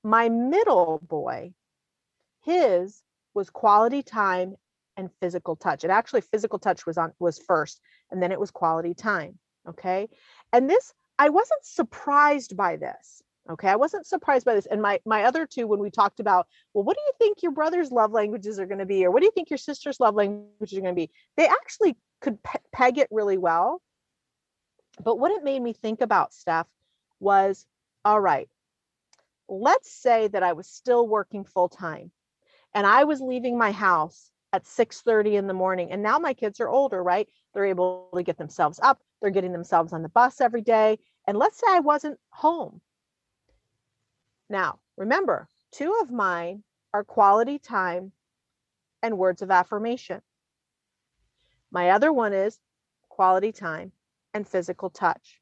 [0.03, 1.53] My middle boy
[2.45, 3.03] his
[3.35, 4.55] was quality time
[4.97, 8.51] and physical touch and actually physical touch was on was first and then it was
[8.51, 9.39] quality time
[9.69, 10.09] okay?
[10.53, 13.69] And this i wasn't surprised by this okay?
[13.69, 16.85] I wasn't surprised by this and my my other two when we talked about well
[16.85, 19.27] what do you think your brother's love languages are going to be or what do
[19.27, 21.11] you think your sister's love languages are going to be?
[21.37, 23.81] They actually could pe- peg it really well
[25.03, 26.69] but what it made me think about Steph
[27.21, 27.67] was
[28.05, 28.49] all right
[29.49, 32.11] let's say that i was still working full time
[32.75, 36.61] and i was leaving my house at 6:30 in the morning and now my kids
[36.61, 40.41] are older right they're able to get themselves up they're getting themselves on the bus
[40.41, 42.81] every day and let's say i wasn't home
[44.51, 48.13] now remember two of mine are quality time
[49.03, 50.23] and words of affirmation.
[51.71, 52.59] My other one is
[53.09, 53.93] quality time
[54.37, 55.41] and physical touch.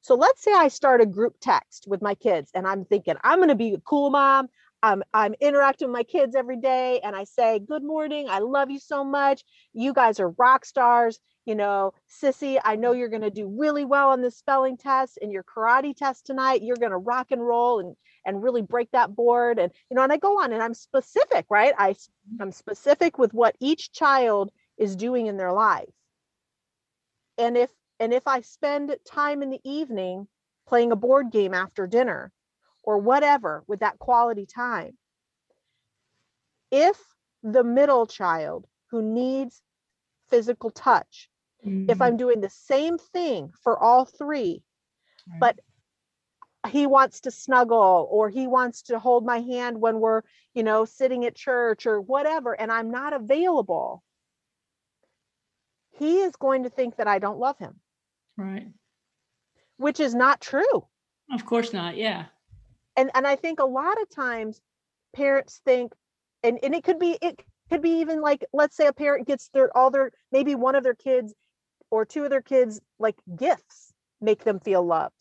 [0.00, 3.38] So let's say I start a group text with my kids and I'm thinking, I'm
[3.38, 4.48] going to be a cool mom.
[4.82, 8.28] I'm, I'm interacting with my kids every day and I say, Good morning.
[8.28, 9.42] I love you so much.
[9.72, 11.18] You guys are rock stars.
[11.46, 15.18] You know, Sissy, I know you're going to do really well on this spelling test
[15.22, 16.62] and your karate test tonight.
[16.62, 19.58] You're going to rock and roll and, and really break that board.
[19.58, 21.72] And, you know, and I go on and I'm specific, right?
[21.78, 22.42] I, mm-hmm.
[22.42, 25.88] I'm specific with what each child is doing in their life.
[27.38, 30.26] And if and if I spend time in the evening
[30.66, 32.32] playing a board game after dinner
[32.82, 34.96] or whatever with that quality time,
[36.70, 36.98] if
[37.42, 39.62] the middle child who needs
[40.28, 41.28] physical touch,
[41.64, 41.90] mm-hmm.
[41.90, 44.62] if I'm doing the same thing for all three,
[45.28, 45.40] right.
[45.40, 45.60] but
[46.68, 50.22] he wants to snuggle or he wants to hold my hand when we're,
[50.54, 54.02] you know, sitting at church or whatever, and I'm not available,
[55.98, 57.80] he is going to think that I don't love him.
[58.36, 58.68] Right.
[59.76, 60.86] Which is not true.
[61.32, 61.96] Of course not.
[61.96, 62.26] Yeah.
[62.96, 64.60] And and I think a lot of times
[65.14, 65.92] parents think
[66.42, 69.48] and, and it could be it could be even like let's say a parent gets
[69.48, 71.34] their all their maybe one of their kids
[71.90, 75.14] or two of their kids like gifts make them feel loved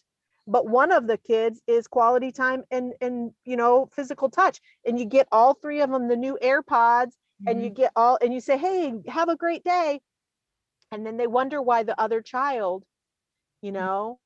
[0.46, 5.00] but one of the kids is quality time and and you know physical touch and
[5.00, 7.48] you get all three of them the new airpods mm-hmm.
[7.48, 7.82] and you mm-hmm.
[7.82, 10.02] get all and you say hey have a great day
[10.92, 12.84] and then they wonder why the other child
[13.64, 13.76] you mm.
[13.76, 14.20] know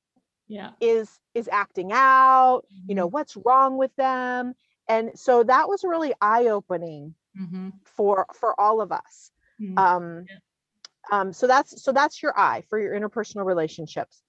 [0.47, 2.89] yeah is is acting out mm-hmm.
[2.89, 3.13] you know mm-hmm.
[3.13, 4.53] what's wrong with them
[4.89, 7.69] and so that was really eye-opening mm-hmm.
[7.85, 9.77] for for all of us mm-hmm.
[9.77, 11.19] um yeah.
[11.19, 14.21] um so that's so that's your i for your interpersonal relationships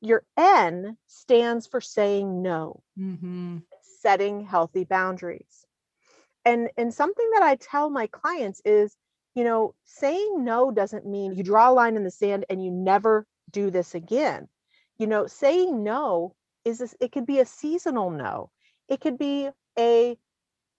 [0.00, 3.58] your n stands for saying no mm-hmm.
[4.00, 5.66] setting healthy boundaries
[6.44, 8.96] and and something that i tell my clients is
[9.34, 12.70] you know saying no doesn't mean you draw a line in the sand and you
[12.70, 14.48] never do this again
[14.98, 18.50] you know saying no is this, it could be a seasonal no.
[18.88, 20.16] It could be a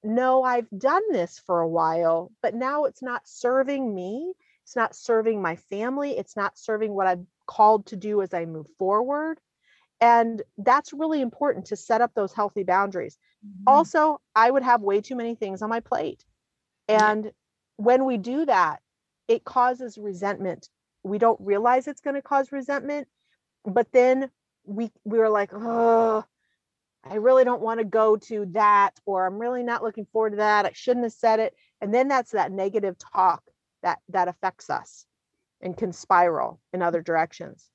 [0.03, 4.95] no i've done this for a while but now it's not serving me it's not
[4.95, 9.39] serving my family it's not serving what i'm called to do as i move forward.
[10.01, 13.17] And that's really important to set up those healthy boundaries.
[13.45, 13.63] Mm-hmm.
[13.67, 16.23] also i would have way too many things on my plate.
[16.87, 17.31] And yeah.
[17.77, 18.79] when we do that
[19.27, 20.69] it causes resentment.
[21.03, 23.07] We don't realize it's going to cause resentment
[23.65, 24.29] but then
[24.65, 26.23] we we were like oh
[27.03, 30.37] i really don't want to go to that or i'm really not looking forward to
[30.37, 33.43] that i shouldn't have said it and then that's that negative talk
[33.85, 35.05] that that affects us
[35.61, 37.69] and can spiral in other directions.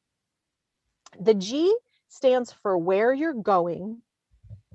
[1.19, 1.75] The g
[2.09, 4.03] stands for where you're going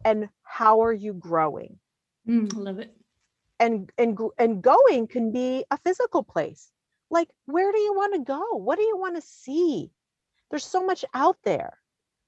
[0.03, 1.77] and how are you growing.
[2.27, 2.95] Mm, love it.
[3.59, 6.71] And and and going can be a physical place.
[7.09, 8.57] Like where do you want to go?
[8.57, 9.91] What do you want to see
[10.55, 11.77] there's so much out there,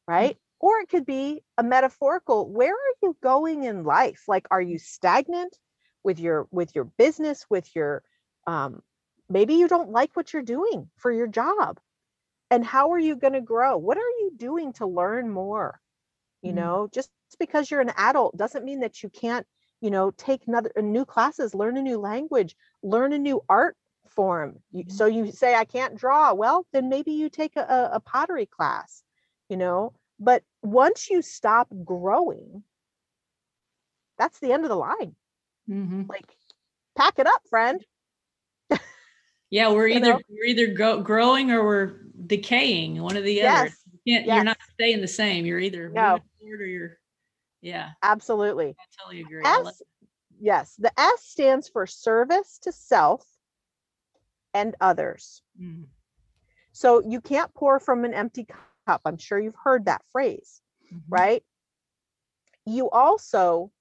[0.10, 0.14] mm.
[0.14, 0.32] right?
[0.32, 0.68] Mm-hmm.
[0.68, 4.24] Or it could be a metaphorical, where are you going in life?
[4.28, 5.56] Like, are you stagnant
[6.04, 8.04] with your with your business, with your
[8.46, 8.82] um,
[9.30, 11.80] maybe you don't like what you're doing for your job.
[12.50, 13.78] And how are you going to grow?
[13.78, 15.80] What are you doing to learn more?
[16.42, 16.60] You mm-hmm.
[16.60, 17.10] know, just
[17.40, 19.46] because you're an adult doesn't mean that you can't,
[19.80, 23.78] you know, take another new classes, learn a new language, learn a new art
[24.10, 24.60] form.
[24.74, 24.90] Mm-hmm.
[24.90, 26.34] So you say, I can't draw.
[26.34, 29.04] Well, then maybe you take a, a pottery class,
[29.50, 29.94] you know.
[30.20, 32.64] But once you stop growing,
[34.18, 35.16] that's the end of the line.
[35.70, 36.04] Mm-hmm.
[36.08, 36.26] Like,
[36.98, 37.84] pack it up, friend.
[39.50, 40.20] yeah, we're either know?
[40.30, 43.02] we're either go, growing or we're decaying.
[43.02, 43.62] One or the yes.
[43.62, 43.74] other.
[44.06, 44.26] You yes.
[44.28, 45.46] You're not staying the same.
[45.46, 46.20] You're either no.
[46.42, 46.98] or you're.
[47.62, 47.90] Yeah.
[48.02, 48.70] Absolutely.
[48.70, 49.44] I totally agree.
[49.44, 49.82] S,
[50.40, 53.26] yes, the S stands for service to self
[54.58, 55.44] and others.
[55.62, 55.86] Mm.
[56.72, 58.48] So you can't pour from an empty
[58.88, 59.02] cup.
[59.06, 60.98] I'm sure you've heard that phrase, mm-hmm.
[61.08, 61.44] right?
[62.66, 63.72] You also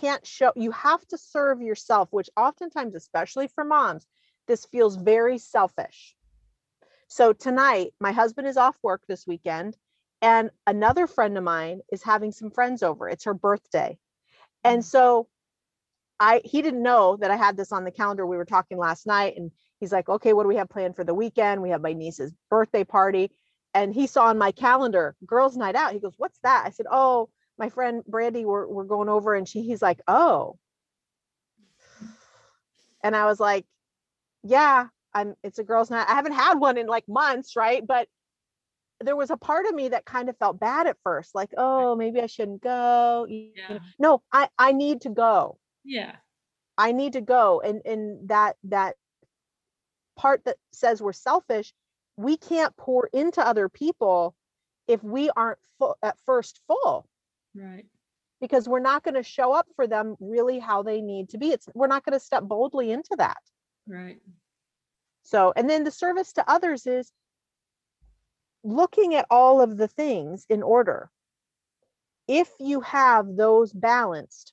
[0.00, 4.06] can't show, you have to serve yourself, which oftentimes, especially for moms,
[4.46, 6.14] this feels very selfish.
[7.08, 9.76] So tonight, my husband is off work this weekend,
[10.22, 13.08] and another friend of mine is having some friends over.
[13.08, 13.98] It's her birthday.
[14.64, 14.84] And mm.
[14.84, 15.28] so
[16.20, 18.24] I he didn't know that I had this on the calendar.
[18.24, 19.50] We were talking last night and
[19.82, 21.60] he's like, okay, what do we have planned for the weekend?
[21.60, 23.32] We have my niece's birthday party.
[23.74, 25.92] And he saw on my calendar, girls' night out.
[25.92, 26.62] He goes, what's that?
[26.64, 29.34] I said, oh, my friend Brandy, we're, we're going over.
[29.34, 30.56] And she, he's like, oh.
[33.02, 33.66] And I was like,
[34.44, 36.06] yeah, I'm, it's a girls' night.
[36.08, 37.84] I haven't had one in like months, right?
[37.84, 38.06] But
[39.00, 41.96] there was a part of me that kind of felt bad at first, like, oh,
[41.96, 43.26] maybe I shouldn't go.
[43.28, 43.80] Yeah.
[43.98, 45.58] No, I, I need to go.
[45.84, 46.12] Yeah.
[46.78, 47.60] I need to go.
[47.60, 48.94] And and that that
[50.22, 51.74] part that says we're selfish,
[52.16, 54.36] we can't pour into other people
[54.86, 57.06] if we aren't full at first full
[57.54, 57.86] Right.
[58.40, 61.50] because we're not going to show up for them really how they need to be.
[61.50, 63.42] It's we're not going to step boldly into that.
[63.86, 64.20] Right.
[65.24, 67.12] So, and then the service to others is
[68.62, 71.10] looking at all of the things in order.
[72.28, 74.52] If you have those balanced,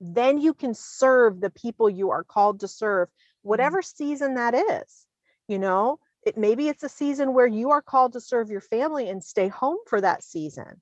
[0.00, 3.08] then you can serve the people you are called to serve,
[3.46, 5.06] whatever season that is.
[5.48, 9.08] You know, it maybe it's a season where you are called to serve your family
[9.08, 10.80] and stay home for that season.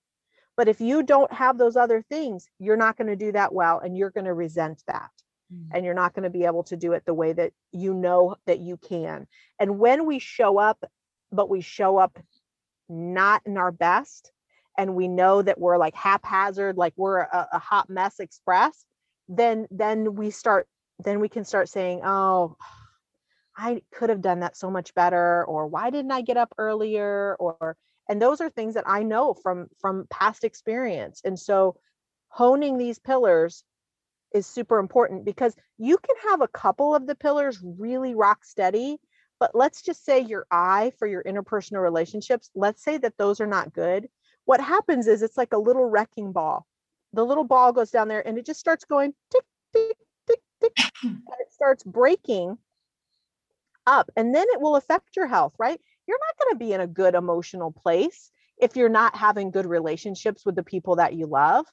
[0.57, 3.81] But if you don't have those other things, you're not going to do that well
[3.81, 5.11] and you're going to resent that
[5.53, 5.69] Mm.
[5.73, 8.37] and you're not going to be able to do it the way that you know
[8.47, 9.27] that you can.
[9.59, 10.83] And when we show up,
[11.31, 12.19] but we show up
[12.89, 14.33] not in our best,
[14.77, 18.85] and we know that we're like haphazard, like we're a, a hot mess express,
[19.29, 20.67] then then we start
[20.99, 22.57] then we can start saying, oh,
[23.57, 27.37] I could have done that so much better, or why didn't I get up earlier?
[27.39, 27.77] Or
[28.09, 31.21] and those are things that I know from from past experience.
[31.25, 31.77] And so
[32.29, 33.65] honing these pillars
[34.35, 38.99] is super important because you can have a couple of the pillars really rock steady
[39.39, 43.47] but let's just say your eye for your interpersonal relationships let's say that those are
[43.47, 44.09] not good
[44.45, 46.67] what happens is it's like a little wrecking ball
[47.13, 49.97] the little ball goes down there and it just starts going tick tick
[51.03, 52.59] and it starts breaking
[53.87, 56.81] up and then it will affect your health right you're not going to be in
[56.81, 61.27] a good emotional place if you're not having good relationships with the people that you
[61.27, 61.67] love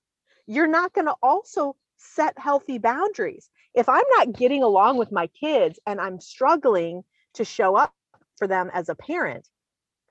[0.47, 3.49] you're not going to also set healthy boundaries.
[3.73, 7.04] If I'm not getting along with my kids and I'm struggling
[7.36, 7.93] to show up
[8.38, 9.47] for them as a parent,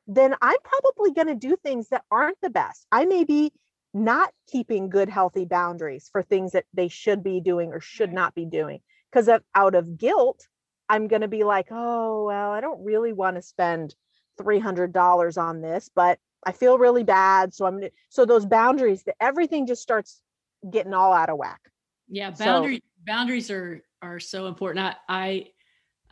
[0.06, 2.86] then I'm probably going to do things that aren't the best.
[2.90, 3.52] I may be
[3.92, 8.35] not keeping good, healthy boundaries for things that they should be doing or should not
[8.35, 8.81] be doing.
[9.11, 10.46] Because of out of guilt,
[10.88, 13.94] I'm going to be like, oh, well, I don't really want to spend
[14.40, 17.53] $300 on this, but I feel really bad.
[17.53, 20.22] So I'm so those boundaries, that everything just starts
[20.68, 21.61] getting all out of whack.
[22.09, 22.33] Yeah.
[22.33, 24.85] So- Boundaries boundaries are are so important.
[24.85, 25.46] I I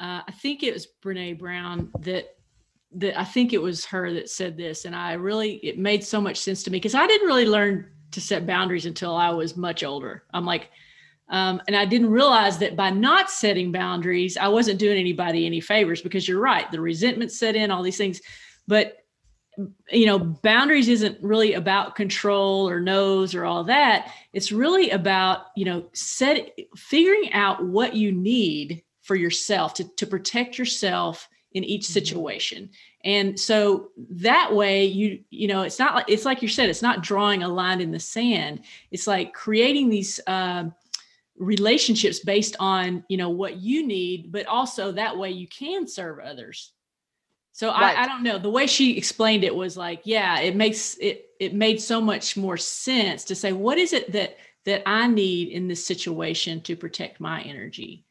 [0.01, 2.37] uh, I think it was Brene Brown that
[2.97, 6.21] that I think it was her that said this, and I really it made so
[6.21, 9.57] much sense to me because I didn't really learn to set boundaries until I was
[9.57, 10.25] much older.
[10.33, 10.71] I'm like,
[11.29, 15.61] um, and I didn't realize that by not setting boundaries, I wasn't doing anybody any
[15.61, 18.21] favors because you're right, the resentment set in, all these things,
[18.67, 18.97] but
[19.91, 25.47] you know boundaries isn't really about control or no's or all that it's really about
[25.57, 31.65] you know set figuring out what you need for yourself to, to protect yourself in
[31.65, 31.93] each Mhm.
[31.93, 32.71] situation
[33.05, 36.83] and so that way you you know it's not like it's like you said it's
[36.83, 40.75] not drawing a line in the sand it's like creating these um
[41.37, 46.19] relationships based on you know what you need but also that way you can serve
[46.19, 46.73] others
[47.53, 47.99] so Right.
[47.99, 48.39] I, I don't know.
[48.39, 52.37] The way she explained it was like, yeah, it makes it it made so much
[52.37, 56.77] more sense to say, what is it that that I need in this situation to
[56.77, 58.05] protect my energy?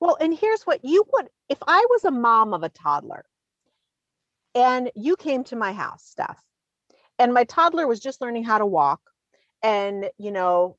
[0.00, 3.24] Well, and here's what you would if I was a mom of a toddler
[4.54, 6.42] and you came to my house, Steph,
[7.18, 9.00] and my toddler was just learning how to walk,
[9.62, 10.76] and you know,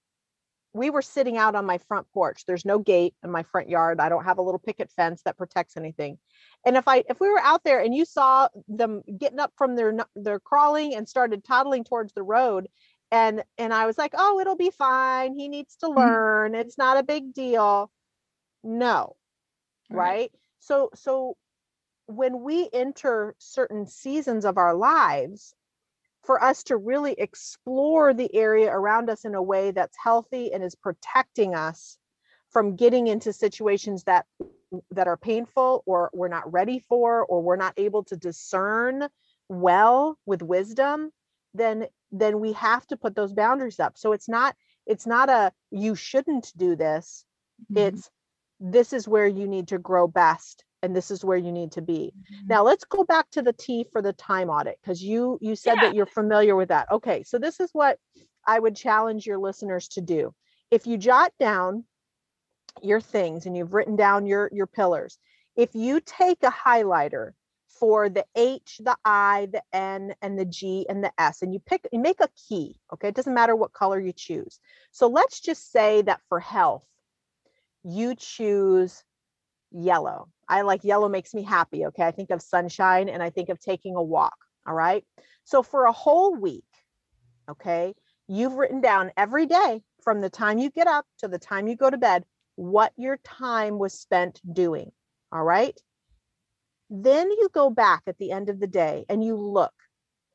[0.73, 2.43] we were sitting out on my front porch.
[2.45, 3.99] There's no gate in my front yard.
[3.99, 6.17] I don't have a little picket fence that protects anything.
[6.65, 9.75] And if I if we were out there and you saw them getting up from
[9.75, 12.67] their their crawling and started toddling towards the road,
[13.11, 15.37] and and I was like, oh, it'll be fine.
[15.37, 15.99] He needs to mm-hmm.
[15.99, 16.55] learn.
[16.55, 17.91] It's not a big deal.
[18.67, 19.15] No,
[19.89, 19.97] Right.
[19.97, 21.37] right so so
[22.07, 25.55] when we enter certain seasons of our lives
[26.23, 30.63] for us to really explore the area around us in a way that's healthy and
[30.63, 31.97] is protecting us
[32.49, 34.25] from getting into situations that
[34.91, 39.07] that are painful or we're not ready for or we're not able to discern
[39.49, 41.11] well with wisdom
[41.53, 45.53] then then we have to put those boundaries up so it's not it's not a
[45.71, 47.25] you shouldn't do this
[47.71, 47.75] Mhm.
[47.77, 48.11] it's
[48.59, 51.81] this is where you need to grow best and this is where you need to
[51.81, 52.13] be.
[52.31, 52.49] Mhm.
[52.49, 55.75] now let's go back to the t for the time audit because you you said
[55.75, 55.81] Yeah.
[55.81, 56.89] that you're familiar with that.
[56.91, 57.99] Okay so this is what
[58.47, 60.33] i would challenge your listeners to do.
[60.71, 61.85] If you jot down
[62.83, 65.17] your things and you've written down your your pillars
[65.55, 67.31] if you take a highlighter
[67.67, 71.59] for the h the i the n and the g and the s and you
[71.59, 73.07] pick you make a key okay?
[73.09, 74.59] It doesn't matter what color you choose.
[74.91, 76.83] So let's just say that for health
[77.87, 79.03] you choose
[79.71, 80.27] yellow.
[80.49, 81.85] I like yellow makes me happy.
[81.85, 82.03] Okay.
[82.03, 84.35] I think of sunshine and I think of taking a walk.
[84.67, 85.03] All right.
[85.43, 86.65] So for a whole week,
[87.49, 87.93] okay,
[88.27, 91.75] you've written down every day from the time you get up to the time you
[91.75, 92.25] go to bed
[92.55, 94.91] what your time was spent doing.
[95.31, 95.79] All right.
[96.89, 99.73] Then you go back at the end of the day and you look.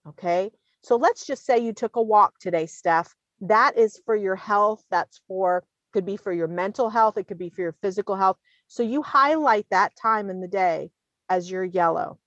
[0.09, 0.51] Okay.
[0.83, 3.15] So let's just say you took a walk today, Steph.
[3.41, 4.83] That is for your health.
[4.91, 7.17] That's for, could be for your mental health.
[7.17, 8.39] It could be for your physical health.
[8.67, 10.91] So you highlight that time in the day
[11.29, 12.19] as your yellow.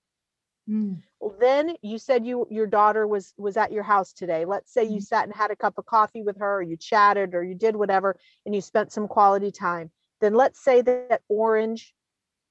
[0.68, 1.02] Mm.
[1.20, 4.44] Well, then you said you your daughter was was at your house today.
[4.44, 5.02] Let's say you mm.
[5.02, 7.76] sat and had a cup of coffee with her, or you chatted, or you did
[7.76, 9.90] whatever, and you spent some quality time.
[10.20, 11.94] Then let's say that orange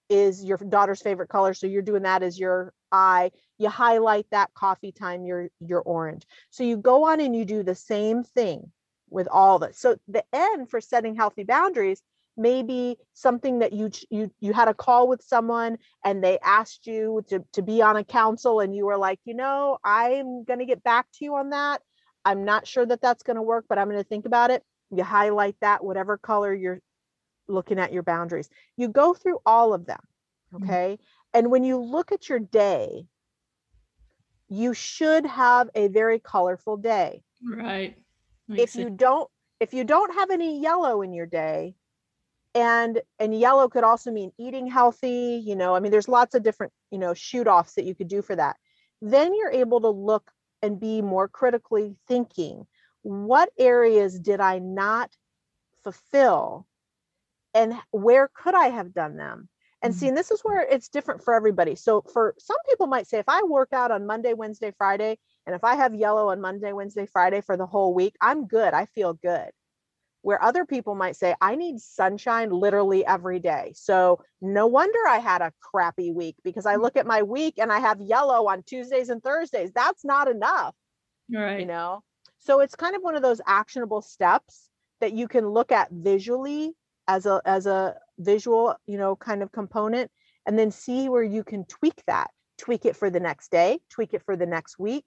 [0.09, 3.31] is your daughter's favorite color, so you're doing that as your eye.
[3.57, 6.25] You highlight that coffee time, your your orange.
[6.51, 8.71] So you go on and you do the same thing
[9.09, 9.75] with all that.
[9.75, 12.01] So the end for setting healthy boundaries
[12.37, 16.85] may be something that you you you had a call with someone and they asked
[16.85, 20.59] you to, to be on a council and you were like you know i'm going
[20.59, 21.81] to get back to you on that
[22.25, 24.63] i'm not sure that that's going to work but i'm going to think about it
[24.91, 26.79] you highlight that whatever color you're
[27.47, 29.99] looking at your boundaries you go through all of them
[30.53, 30.63] mm-hmm.
[30.63, 31.39] okay mm-hmm.
[31.39, 33.05] and when you look at your day
[34.49, 37.95] you should have a very colorful day right
[38.47, 39.29] Makes if you don't
[39.59, 41.75] if you don't have any yellow in your day
[42.53, 46.43] and and yellow could also mean eating healthy you know i mean there's lots of
[46.43, 48.55] different you know shoot offs that you could do for that
[49.01, 50.31] then you're able to look
[50.61, 52.65] and be more critically thinking
[53.01, 55.09] what areas did i not
[55.83, 56.65] fulfill
[57.55, 59.47] and where could i have done them?
[59.81, 59.99] And mm-hmm.
[59.99, 61.75] see and this is where it's different for everybody.
[61.75, 65.55] So for some people might say if i work out on monday wednesday friday and
[65.55, 68.85] if i have yellow on monday wednesday friday for the whole week i'm good i
[68.85, 69.49] feel good
[70.25, 73.73] where other people might say, I need sunshine literally every day.
[73.75, 76.81] So no wonder I had a crappy week because I mm.
[76.81, 79.69] look at my week and I have yellow on Tuesdays and Thursdays.
[79.75, 80.73] That's not enough.
[81.31, 81.59] Right.
[81.59, 82.01] You know?
[82.39, 84.67] So it's kind of one of those actionable steps
[84.99, 86.73] that you can look at visually
[87.07, 90.09] as a as a visual, you know, kind of component
[90.47, 92.31] and then see where you can tweak that.
[92.57, 95.05] Tweak it for the next day, tweak it for the next week,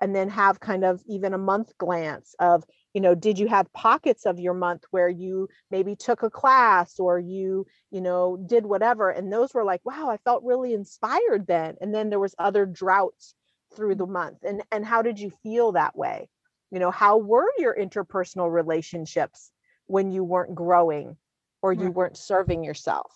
[0.00, 3.72] and then have kind of even a month glance of you know did you have
[3.72, 8.66] pockets of your month where you maybe took a class or you you know did
[8.66, 12.34] whatever and those were like wow i felt really inspired then and then there was
[12.38, 13.34] other droughts
[13.74, 16.28] through the month and and how did you feel that way?
[16.70, 19.50] You know how were your interpersonal relationships
[19.86, 21.16] when you weren't growing
[21.62, 23.12] or you weren't serving yourself?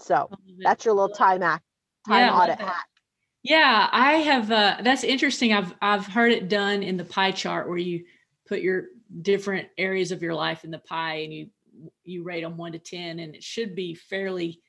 [0.00, 1.64] So that's your little time act
[2.06, 2.84] time yeah, audit hat
[3.48, 7.68] yeah i have uh that's interesting i've i've heard it done in the pie chart
[7.68, 8.04] where you
[8.46, 8.86] put your
[9.22, 11.48] different areas of your life in the pie and you
[12.04, 14.60] you rate them 1 to 10 and it should be fairly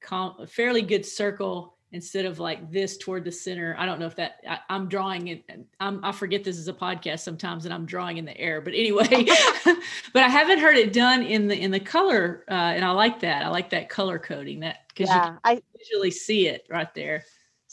[0.00, 3.76] com- a fairly good circle instead of like this toward the center.
[3.78, 5.44] I don't know if that I, am drawing it
[5.80, 8.74] I'm, i forget this is a podcast sometimes and i'm drawing in the air but
[8.74, 9.06] anyway
[10.12, 13.20] but i haven't heard it done in the in the color uh, and i like
[13.20, 16.92] that i like that color coding that because yeah, you I visually see it right
[16.94, 17.24] there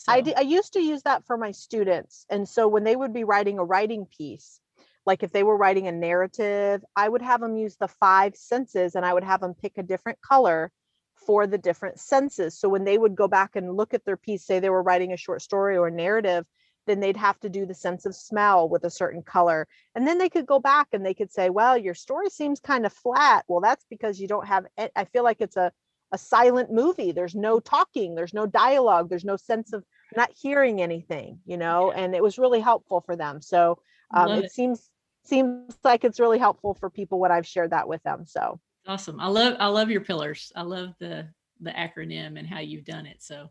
[0.03, 0.11] so.
[0.11, 3.23] I, I used to use that for my students and so when they would be
[3.23, 4.59] writing a writing piece
[5.05, 8.95] like if they were writing a narrative i would have them use the five senses
[8.95, 10.71] and i would have them pick a different color
[11.15, 14.45] for the different senses so when they would go back and look at their piece
[14.45, 16.45] say they were writing a short story or a narrative
[16.85, 20.17] then they'd have to do the sense of smell with a certain color and then
[20.17, 23.45] they could go back and they could say well your story seems kind of flat
[23.47, 25.71] well that's because you don't have i feel like it's a
[26.13, 29.83] a silent movie there's no talking there's no dialogue there's no sense of
[30.15, 33.77] not hearing anything you know and it was really helpful for them so
[34.13, 34.89] um, it, it seems
[35.23, 38.25] seems like it's really helpful for people when I've shared that with them.
[38.25, 39.19] So awesome.
[39.19, 40.51] I love I love your pillars.
[40.55, 41.27] I love the
[41.61, 43.21] the acronym and how you've done it.
[43.21, 43.49] So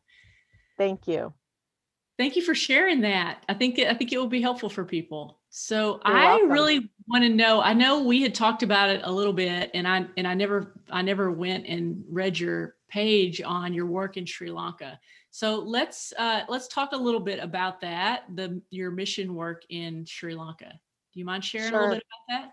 [0.76, 1.32] thank you.
[2.18, 3.44] Thank you for sharing that.
[3.48, 5.40] I think I think it will be helpful for people.
[5.54, 6.50] So You're I welcome.
[6.50, 7.60] really want to know.
[7.60, 10.80] I know we had talked about it a little bit, and I and I never
[10.90, 14.98] I never went and read your page on your work in Sri Lanka.
[15.30, 18.22] So let's uh, let's talk a little bit about that.
[18.34, 20.72] The your mission work in Sri Lanka.
[21.12, 21.80] Do you mind sharing sure.
[21.80, 22.52] a little bit about that?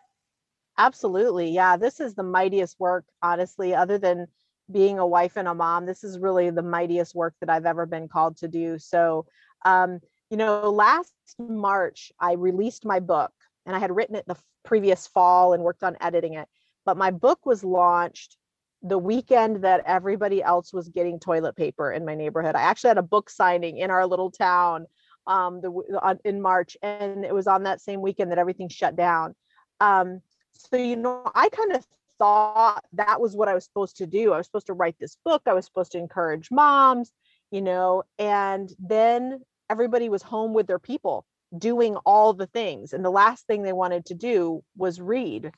[0.77, 1.51] Absolutely.
[1.51, 4.27] Yeah, this is the mightiest work, honestly, other than
[4.69, 5.85] being a wife and a mom.
[5.85, 8.77] This is really the mightiest work that I've ever been called to do.
[8.77, 9.25] So,
[9.63, 13.31] um, you know, last March, I released my book
[13.65, 16.47] and I had written it the previous fall and worked on editing it.
[16.85, 18.37] But my book was launched
[18.81, 22.55] the weekend that everybody else was getting toilet paper in my neighborhood.
[22.55, 24.85] I actually had a book signing in our little town
[25.27, 25.71] um, the
[26.01, 29.35] uh, in March, and it was on that same weekend that everything shut down.
[29.79, 30.21] Um,
[30.53, 31.85] so you know, I kind of
[32.17, 34.33] thought that was what I was supposed to do.
[34.33, 35.43] I was supposed to write this book.
[35.45, 37.11] I was supposed to encourage moms,
[37.51, 41.25] you know, and then everybody was home with their people
[41.57, 45.51] doing all the things, and the last thing they wanted to do was read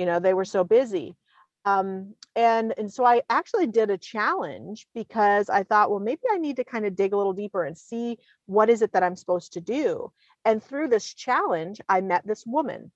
[0.00, 1.14] you know they were so busy.
[1.66, 6.38] Um, and and so i actually did a challenge because i thought well maybe i
[6.38, 9.14] need to kind of dig a little deeper and see what is it that i'm
[9.16, 10.10] supposed to do.
[10.46, 12.90] And through this challenge i met this woman.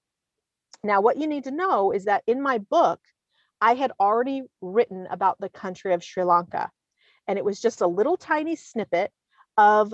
[0.83, 3.01] Now what you need to know is that in my book
[3.61, 6.71] i had already written about the country of sri lanka
[7.29, 9.13] and it was just a little tiny snippet
[9.59, 9.93] of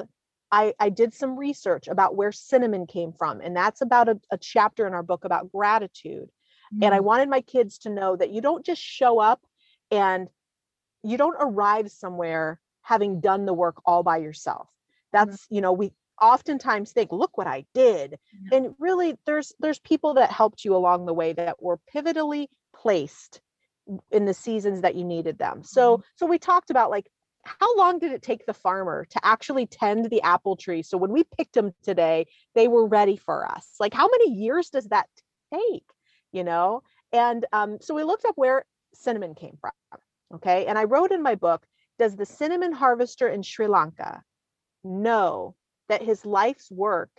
[0.52, 4.38] I, I did some research about where cinnamon came from and that's about a, a
[4.38, 6.28] chapter in our book about gratitude
[6.74, 6.84] mm.
[6.84, 7.04] and i mm.
[7.04, 9.40] wanted my kids to know that you don't just show up
[9.90, 10.28] and
[11.02, 14.68] you don't arrive somewhere having done the work all by yourself
[15.12, 15.46] that's mm.
[15.50, 18.18] you know we oftentimes think look what i did
[18.50, 18.58] yeah.
[18.58, 23.40] and really there's there's people that helped you along the way that were pivotally placed
[24.10, 26.02] in the seasons that you needed them so mm.
[26.16, 27.06] so we talked about like
[27.44, 30.82] how long did it take the farmer to actually tend the apple tree?
[30.82, 33.74] So when we picked them today they were ready for us.
[33.80, 35.08] Like how many years does that
[35.52, 35.84] take
[36.32, 36.82] you know?
[37.12, 38.64] And um, so we looked up where
[38.94, 39.72] cinnamon came from
[40.34, 40.66] okay?
[40.66, 41.66] And i wrote in my book
[41.98, 44.22] does the cinnamon harvester in sri lanka
[44.82, 45.54] know
[45.88, 47.10] that his life's work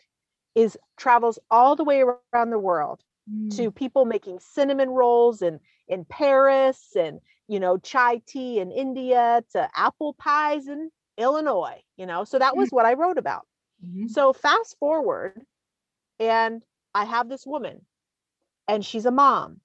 [0.55, 3.55] is travels all the way around the world mm.
[3.55, 7.19] to people making cinnamon rolls in in paris and
[7.51, 12.23] you know, chai tea in India to apple pies in Illinois, you know.
[12.23, 12.71] So that was mm.
[12.71, 13.45] what I wrote about.
[13.85, 14.07] Mm-hmm.
[14.07, 15.41] So fast forward,
[16.17, 16.63] and
[16.95, 17.85] I have this woman,
[18.69, 19.59] and she's a mom.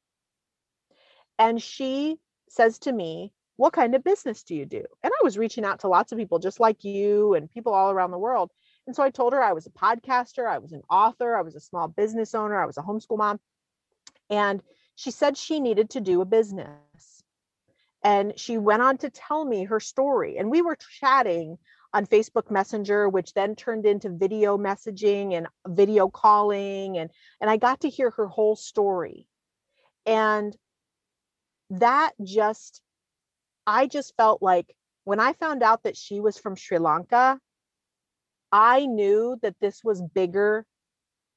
[1.38, 2.18] And she
[2.48, 4.82] says to me, What kind of business do you do?
[5.04, 7.92] And I was reaching out to lots of people just like you and people all
[7.92, 8.50] around the world.
[8.88, 11.54] And so I told her I was a podcaster, I was an author, I was
[11.54, 13.38] a small business owner, I was a homeschool mom.
[14.28, 14.60] And
[14.96, 16.68] she said she needed to do a business
[18.06, 21.58] and she went on to tell me her story and we were chatting
[21.92, 27.56] on facebook messenger which then turned into video messaging and video calling and and i
[27.56, 29.26] got to hear her whole story
[30.06, 30.56] and
[31.68, 32.80] that just
[33.66, 37.38] i just felt like when i found out that she was from sri lanka
[38.52, 40.64] i knew that this was bigger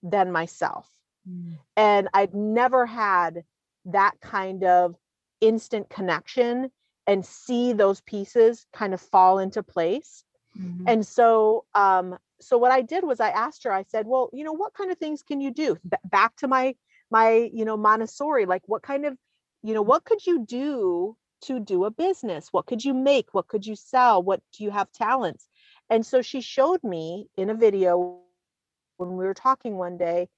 [0.03, 0.88] than myself
[1.28, 1.57] mm.
[1.76, 3.43] and i'd never had
[3.86, 4.95] that kind of
[5.41, 6.71] instant connection
[7.07, 10.23] and see those pieces kind of fall into place.
[10.59, 10.83] Mm-hmm.
[10.87, 14.43] And so um so what I did was I asked her I said, "Well, you
[14.43, 16.75] know, what kind of things can you do?" B- back to my
[17.11, 19.17] my, you know, Montessori, like what kind of,
[19.63, 22.49] you know, what could you do to do a business?
[22.51, 23.33] What could you make?
[23.33, 24.21] What could you sell?
[24.21, 25.47] What do you have talents?
[25.89, 28.19] And so she showed me in a video
[28.97, 30.29] when we were talking one day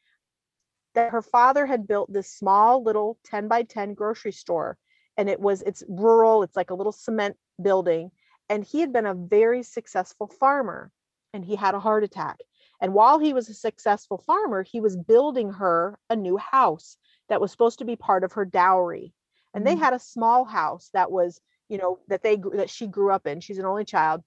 [0.93, 4.77] that her father had built this small little 10 by 10 grocery store
[5.22, 8.09] and it was it's rural it's like a little cement building
[8.49, 10.91] and he had been a very successful farmer
[11.32, 12.39] and he had a heart attack.
[12.82, 16.97] And while he was a successful farmer he was building her a new house
[17.30, 19.13] that was supposed to be part of her dowry.
[19.53, 19.76] And mm-hmm.
[19.76, 23.28] they had a small house that was you know that they that she grew up
[23.28, 23.41] in.
[23.41, 24.22] She's an only child.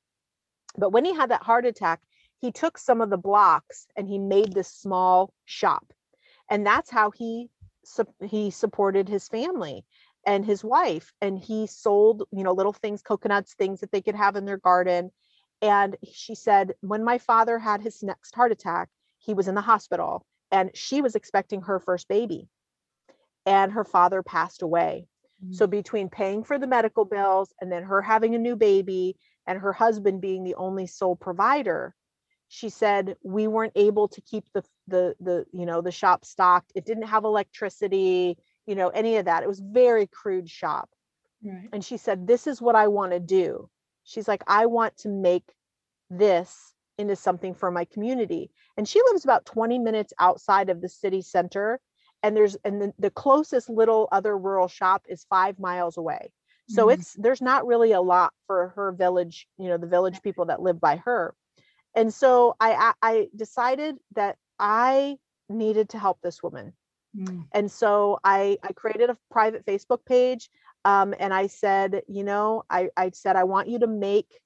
[0.78, 2.00] But when he had that heart attack
[2.40, 5.92] he took some of the blocks and he made this small shop.
[6.48, 7.50] And that's how he
[8.22, 9.84] he supported his family
[10.26, 14.14] and his wife and he sold you know little things coconuts things that they could
[14.14, 15.10] have in their garden
[15.62, 19.60] and she said when my father had his next heart attack he was in the
[19.60, 22.48] hospital and she was expecting her first baby
[23.46, 25.06] and her father passed away.
[25.42, 25.52] Mm-hmm.
[25.54, 29.16] so between paying for the medical bills and then her having a new baby
[29.46, 31.94] and her husband being the only sole provider
[32.48, 36.70] she said we weren't able to keep the the the you know the shop stocked.
[36.74, 39.42] It didn't have electricity you know, any of that.
[39.42, 40.88] It was very crude shop.
[41.42, 41.68] Right.
[41.72, 43.68] And she said, This is what I want to do.
[44.04, 45.52] She's like, I want to make
[46.10, 48.50] this into something for my community.
[48.76, 51.80] And she lives about 20 minutes outside of the city center.
[52.22, 56.32] And there's and the, the closest little other rural shop is five miles away.
[56.70, 57.00] So mm-hmm.
[57.00, 60.62] it's there's not really a lot for her village, you know, the village people that
[60.62, 61.34] live by her.
[61.94, 65.18] And so I I decided that I
[65.50, 66.72] needed to help this woman.
[67.16, 67.46] Mm.
[67.52, 70.50] And so I, I created a private Facebook page
[70.84, 74.40] um, and I said, you know, I, I said, I want you to make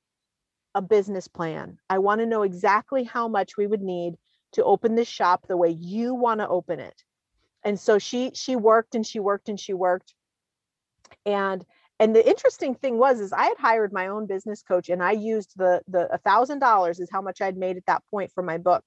[0.75, 1.79] a business plan.
[1.91, 4.15] I want to know exactly how much we would need
[4.53, 7.03] to open this shop the way you want to open it.
[7.65, 10.15] And so she she worked and she worked and she worked.
[11.27, 11.65] And
[11.99, 15.13] and the interesting thing was is I had hired my own business coach and I
[15.13, 18.43] used the the a thousand dollars is how much I'd made at that point for
[18.43, 18.85] my book.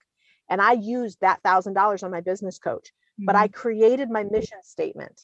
[0.49, 3.25] And I used that thousand dollars on my business coach mm-hmm.
[3.25, 3.59] but I mm-hmm.
[3.59, 5.21] created my mission statement,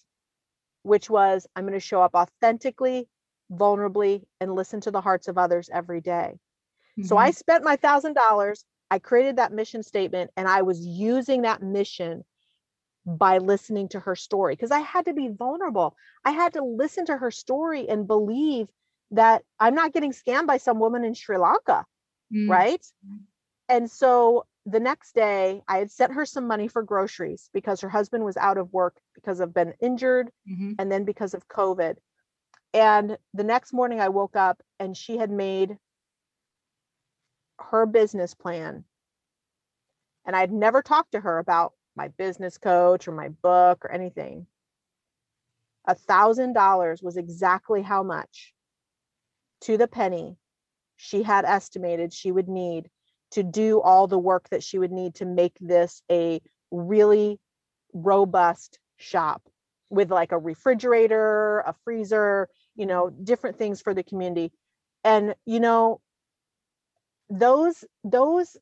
[0.83, 3.07] which was I'm going to show up authentically,
[3.51, 6.33] vulnerably, and listen to the hearts of others every day.
[6.97, 7.03] Mm-hmm.
[7.03, 7.37] So I mm-hmm.
[7.37, 8.63] spent my thousand dollars.
[8.89, 12.23] I created that mission statement and I was using that mission
[13.05, 15.95] by listening to her story because I had to be vulnerable.
[16.23, 18.67] I had to listen to her story and believe
[19.11, 21.85] that I'm not getting scammed by some woman in Sri Lanka,
[22.33, 22.49] mm.
[22.49, 22.85] right?
[23.69, 27.89] And so the next day, I had sent her some money for groceries because her
[27.89, 30.73] husband was out of work because of been injured mm-hmm.
[30.77, 31.95] and then because of COVID.
[32.73, 35.77] And the next morning, I woke up and she had made
[37.59, 38.83] her business plan.
[40.25, 44.47] And I'd never talked to her about my business coach or my book or anything.
[45.87, 48.53] A thousand dollars was exactly how much
[49.61, 50.35] to the penny
[50.97, 52.89] she had estimated she would need
[53.31, 57.39] to do all the work that she would need to make this a really
[57.93, 59.41] robust shop
[59.89, 64.51] with like a refrigerator, a freezer, you know, different things for the community.
[65.03, 66.01] And you know,
[67.29, 68.57] those those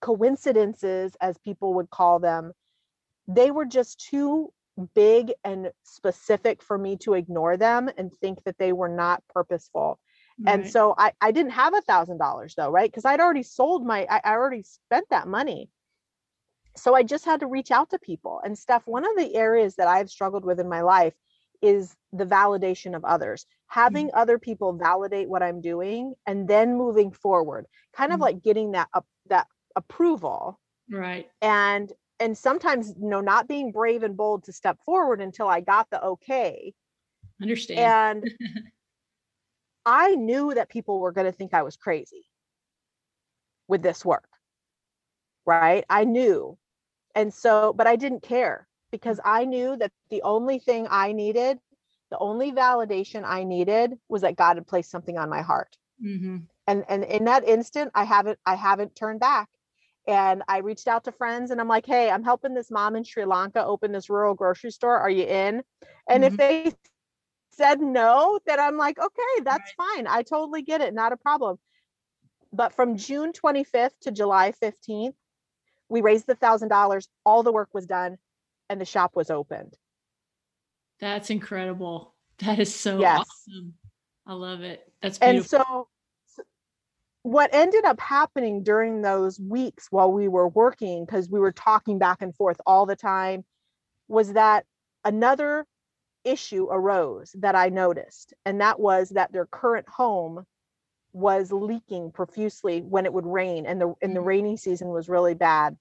[0.00, 2.52] coincidences as people would call them,
[3.26, 4.52] they were just too
[4.94, 9.98] big and specific for me to ignore them and think that they were not purposeful.
[10.40, 10.54] Right.
[10.54, 12.90] And so I, I didn't have a thousand dollars though, right?
[12.90, 15.68] Because I'd already sold my, I, I already spent that money.
[16.76, 18.40] So I just had to reach out to people.
[18.44, 21.14] And Steph, one of the areas that I've struggled with in my life
[21.60, 24.18] is the validation of others having mm-hmm.
[24.18, 28.22] other people validate what i'm doing and then moving forward kind of mm-hmm.
[28.24, 30.58] like getting that up that approval
[30.90, 35.48] right and and sometimes you know not being brave and bold to step forward until
[35.48, 36.72] i got the okay
[37.42, 38.32] understand and
[39.88, 42.24] i knew that people were going to think i was crazy
[43.66, 44.28] with this work
[45.46, 46.56] right i knew
[47.14, 51.58] and so but i didn't care because i knew that the only thing i needed
[52.10, 56.38] the only validation i needed was that god had placed something on my heart mm-hmm.
[56.66, 59.48] and and in that instant i haven't i haven't turned back
[60.08, 63.04] and I reached out to friends and I'm like, hey, I'm helping this mom in
[63.04, 64.96] Sri Lanka open this rural grocery store.
[64.98, 65.62] Are you in?
[66.08, 66.32] And mm-hmm.
[66.32, 66.72] if they
[67.58, 69.96] said no, that I'm like, okay, that's right.
[69.96, 70.06] fine.
[70.06, 70.94] I totally get it.
[70.94, 71.58] Not a problem.
[72.52, 75.14] But from June 25th to July 15th,
[75.88, 77.08] we raised the thousand dollars.
[77.26, 78.16] All the work was done
[78.70, 79.74] and the shop was opened.
[81.00, 82.14] That's incredible.
[82.38, 83.18] That is so yes.
[83.18, 83.74] awesome.
[84.24, 84.92] I love it.
[85.02, 85.58] That's beautiful.
[85.58, 85.88] And so
[87.22, 91.98] what ended up happening during those weeks while we were working, because we were talking
[91.98, 93.44] back and forth all the time,
[94.06, 94.66] was that
[95.04, 95.66] another
[96.24, 100.44] issue arose that I noticed, and that was that their current home
[101.12, 104.26] was leaking profusely when it would rain, and the in the mm.
[104.26, 105.76] rainy season was really bad.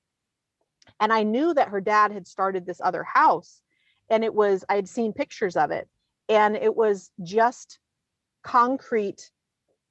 [1.00, 3.62] And I knew that her dad had started this other house,
[4.10, 5.88] and it was I had seen pictures of it,
[6.30, 7.80] and it was just
[8.44, 9.30] concrete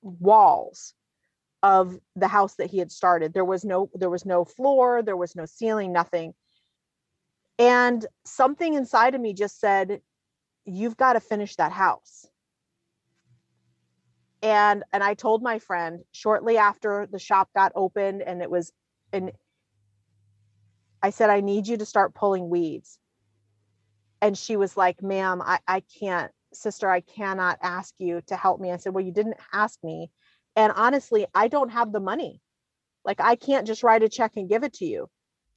[0.03, 0.95] walls
[1.63, 5.17] of the house that he had started there was no there was no floor there
[5.17, 6.33] was no ceiling nothing
[7.59, 10.01] and something inside of me just said
[10.67, 12.27] you've got to finish that house
[14.43, 18.73] and and i told my friend shortly after the shop got opened and it was
[19.13, 19.33] and
[21.03, 22.99] i said i need you to start pulling weeds
[24.21, 28.61] and she was like ma'am i i can't sister i cannot ask you to help
[28.61, 30.11] me i said well you didn't ask me
[30.57, 32.41] and honestly, I don't have the money.
[33.05, 35.09] Like I can't just write a check and give it to you.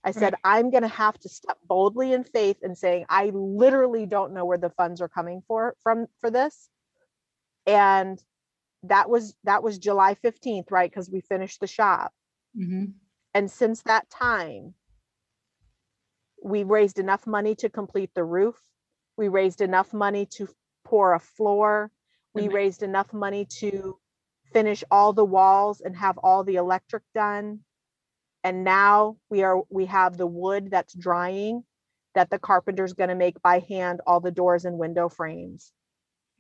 [0.04, 0.58] I said, right.
[0.58, 4.46] I'm going to have to step boldly in faith and saying, I literally don't know
[4.46, 6.70] where the funds are coming for from for this.
[7.68, 8.22] And
[8.84, 10.90] that was that was July 15th, right?
[10.90, 12.14] Because we finished the shop.
[12.58, 12.86] Mm-hmm.
[13.34, 14.74] And since that time,
[16.42, 18.56] we raised enough money to complete the roof.
[19.18, 20.48] We raised enough money to
[20.86, 21.92] pour a floor.
[22.34, 22.56] We mm-hmm.
[22.56, 23.98] raised enough money to
[24.54, 27.60] finish all the walls and have all the electric done.
[28.44, 31.64] And now we are we have the wood that's drying
[32.16, 35.74] that the carpenter's going to make by hand all the doors and window frames.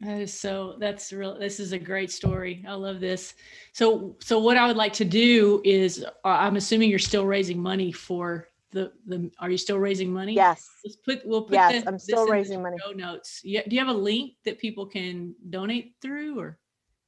[0.01, 2.63] That is so that's real this is a great story.
[2.67, 3.33] I love this.
[3.73, 7.61] So so what I would like to do is uh, I'm assuming you're still raising
[7.61, 10.33] money for the the are you still raising money?
[10.33, 10.69] Yes.
[10.85, 12.77] Let's put we'll put yes, the, I'm still raising money.
[12.85, 13.41] Show notes.
[13.43, 13.61] Yeah.
[13.67, 16.57] Do you have a link that people can donate through or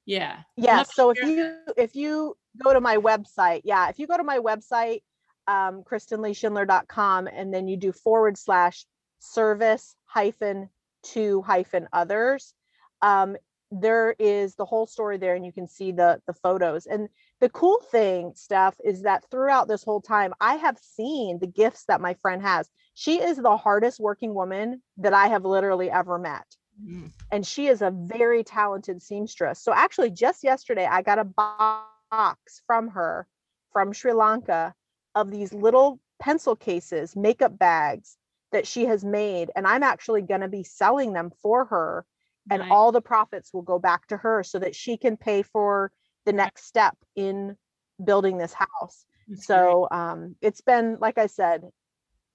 [0.06, 0.40] yeah.
[0.58, 0.84] Yeah.
[0.84, 4.40] So if you if you go to my website, yeah, if you go to my
[4.40, 5.02] website,
[5.48, 8.86] um, KristenLeeSchindler.com, and then you do forward slash
[9.20, 10.70] service hyphen
[11.04, 12.54] to hyphen others,
[13.02, 13.36] um,
[13.72, 16.86] there is the whole story there, and you can see the the photos.
[16.86, 17.08] And
[17.40, 21.86] the cool thing, Steph, is that throughout this whole time, I have seen the gifts
[21.86, 22.70] that my friend has.
[22.96, 26.46] She is the hardest working woman that I have literally ever met.
[26.86, 27.12] Mm.
[27.32, 29.64] And she is a very talented seamstress.
[29.64, 31.88] So actually, just yesterday, I got a box
[32.68, 33.28] from her
[33.72, 34.74] from Sri Lanka
[35.16, 38.18] of these little pencil cases, makeup bags
[38.52, 42.06] that she has made and i'm actually going to be selling them for her
[42.50, 42.70] and Nice.
[42.72, 45.92] all the profits will go back to her so that she can pay for
[46.26, 47.56] the next step in
[48.04, 49.06] building this house.
[49.28, 51.64] That's so um, it's been like i said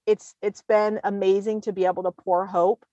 [0.05, 2.85] it's it's been amazing to be able to pour hope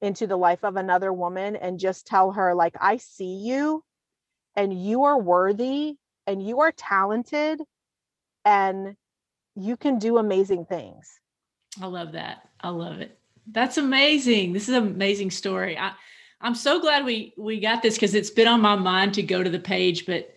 [0.00, 3.84] into the life of another woman and just tell her like i see you
[4.56, 5.96] and you are worthy
[6.26, 7.60] and you are talented
[8.44, 8.96] and
[9.54, 11.18] you can do amazing things
[11.80, 12.48] I love that.
[12.60, 13.18] I love it.
[13.50, 14.52] That's amazing.
[14.52, 15.78] This is an amazing story.
[15.78, 15.92] I,
[16.40, 19.42] I'm so glad we we got this because it's been on my mind to go
[19.42, 20.34] to the page, but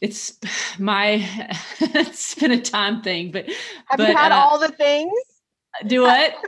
[0.00, 0.38] it's
[0.78, 1.26] my
[1.80, 3.32] it's been a time thing.
[3.32, 3.46] But
[3.86, 5.12] have but you had uh, all the things
[5.86, 6.34] do what?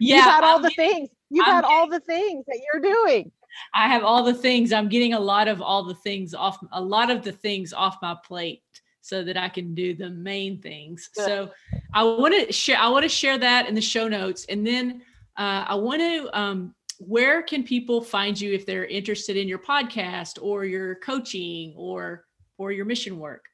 [0.00, 2.82] Yeah, you've had all I'm the things you've I'm had all the things that you're
[2.82, 3.30] doing
[3.74, 4.72] I have all the things.
[4.72, 7.98] I'm getting a lot of all the things off a lot of the things off
[8.02, 8.62] my plate
[9.00, 11.10] so that I can do the main things.
[11.14, 11.26] Good.
[11.26, 11.50] So
[11.92, 15.02] I want to share I want to share that in the show notes and then
[15.36, 19.58] uh, I want to um, where can people find you if they're interested in your
[19.58, 22.24] podcast or your coaching or
[22.58, 23.44] or your mission work?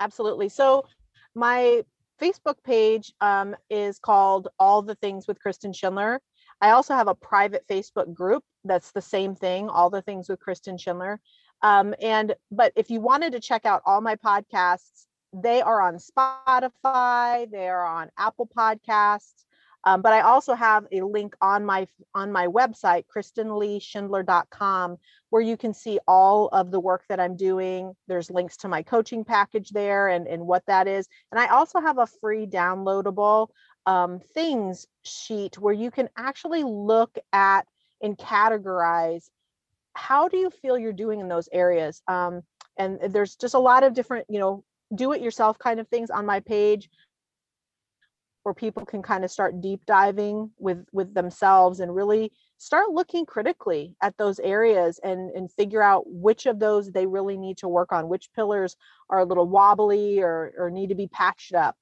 [0.00, 0.84] absolutely so
[1.34, 1.82] my
[2.20, 6.20] facebook page um, is called all the things with kristen schindler
[6.64, 10.40] i also have a private facebook group that's the same thing all the things with
[10.40, 11.20] kristen schindler
[11.62, 15.96] um, and but if you wanted to check out all my podcasts they are on
[15.96, 19.44] spotify they are on apple podcasts
[19.84, 24.96] um, but i also have a link on my on my website kristenleeschindler.com
[25.34, 27.92] where you can see all of the work that I'm doing.
[28.06, 31.08] There's links to my coaching package there and, and what that is.
[31.32, 33.48] And I also have a free downloadable
[33.86, 37.66] um, things sheet where you can actually look at
[38.02, 39.28] and categorize
[39.94, 42.02] how do you feel you're doing in those areas.
[42.08, 42.42] Um,
[42.76, 44.64] and there's just a lot of different, you know,
[44.94, 46.90] do it yourself kind of things on my page
[48.42, 53.24] where people can kind of start deep diving with with themselves and really start looking
[53.24, 57.68] critically at those areas and and figure out which of those they really need to
[57.68, 58.76] work on which pillars
[59.08, 61.76] are a little wobbly or or need to be patched up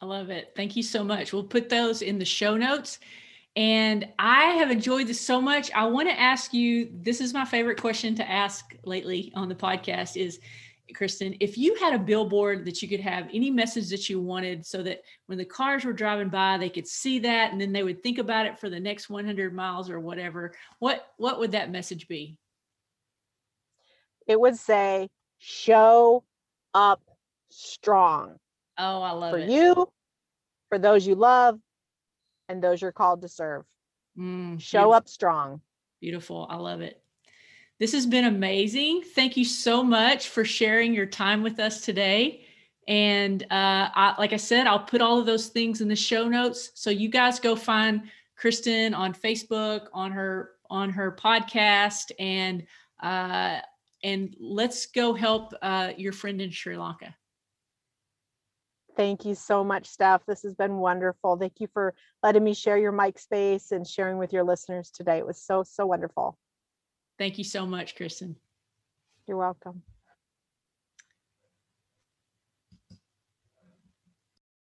[0.00, 0.52] I love it.
[0.54, 1.32] Thank you so much.
[1.32, 2.98] We'll put those in the show notes.
[3.56, 5.72] And I have enjoyed this so much.
[5.72, 9.54] I want to ask you this is my favorite question to ask lately on the
[9.54, 10.38] podcast is
[10.94, 14.64] Kristen, if you had a billboard that you could have any message that you wanted
[14.64, 17.82] so that when the cars were driving by they could see that and then they
[17.82, 21.70] would think about it for the next 100 miles or whatever, what what would that
[21.70, 22.38] message be?
[24.28, 26.22] it would say show
[26.74, 27.00] up
[27.50, 28.36] strong
[28.78, 29.36] Oh, I love it.
[29.36, 29.50] for it.
[29.50, 29.88] you
[30.68, 31.58] for those you love
[32.48, 33.64] and those you're called to serve
[34.18, 34.92] Mm, show beautiful.
[34.94, 35.60] up strong
[36.00, 36.46] Beautiful.
[36.48, 37.02] I love it.
[37.80, 39.02] This has been amazing.
[39.14, 42.44] Thank you so much for sharing your time with us today.
[42.86, 43.46] And uh,
[43.94, 46.70] I, like I said, I'll put all of those things in the show notes.
[46.74, 48.02] So you guys go find
[48.36, 52.64] Kristen on Facebook, on her on her podcast, and
[53.02, 53.58] uh,
[54.04, 57.14] and let's go help uh, your friend in Sri Lanka.
[58.98, 60.26] Thank you so much, Steph.
[60.26, 61.36] This has been wonderful.
[61.36, 61.94] Thank you for
[62.24, 65.18] letting me share your mic space and sharing with your listeners today.
[65.18, 66.36] It was so, so wonderful.
[67.16, 68.34] Thank you so much, Kristen.
[69.28, 69.82] You're welcome.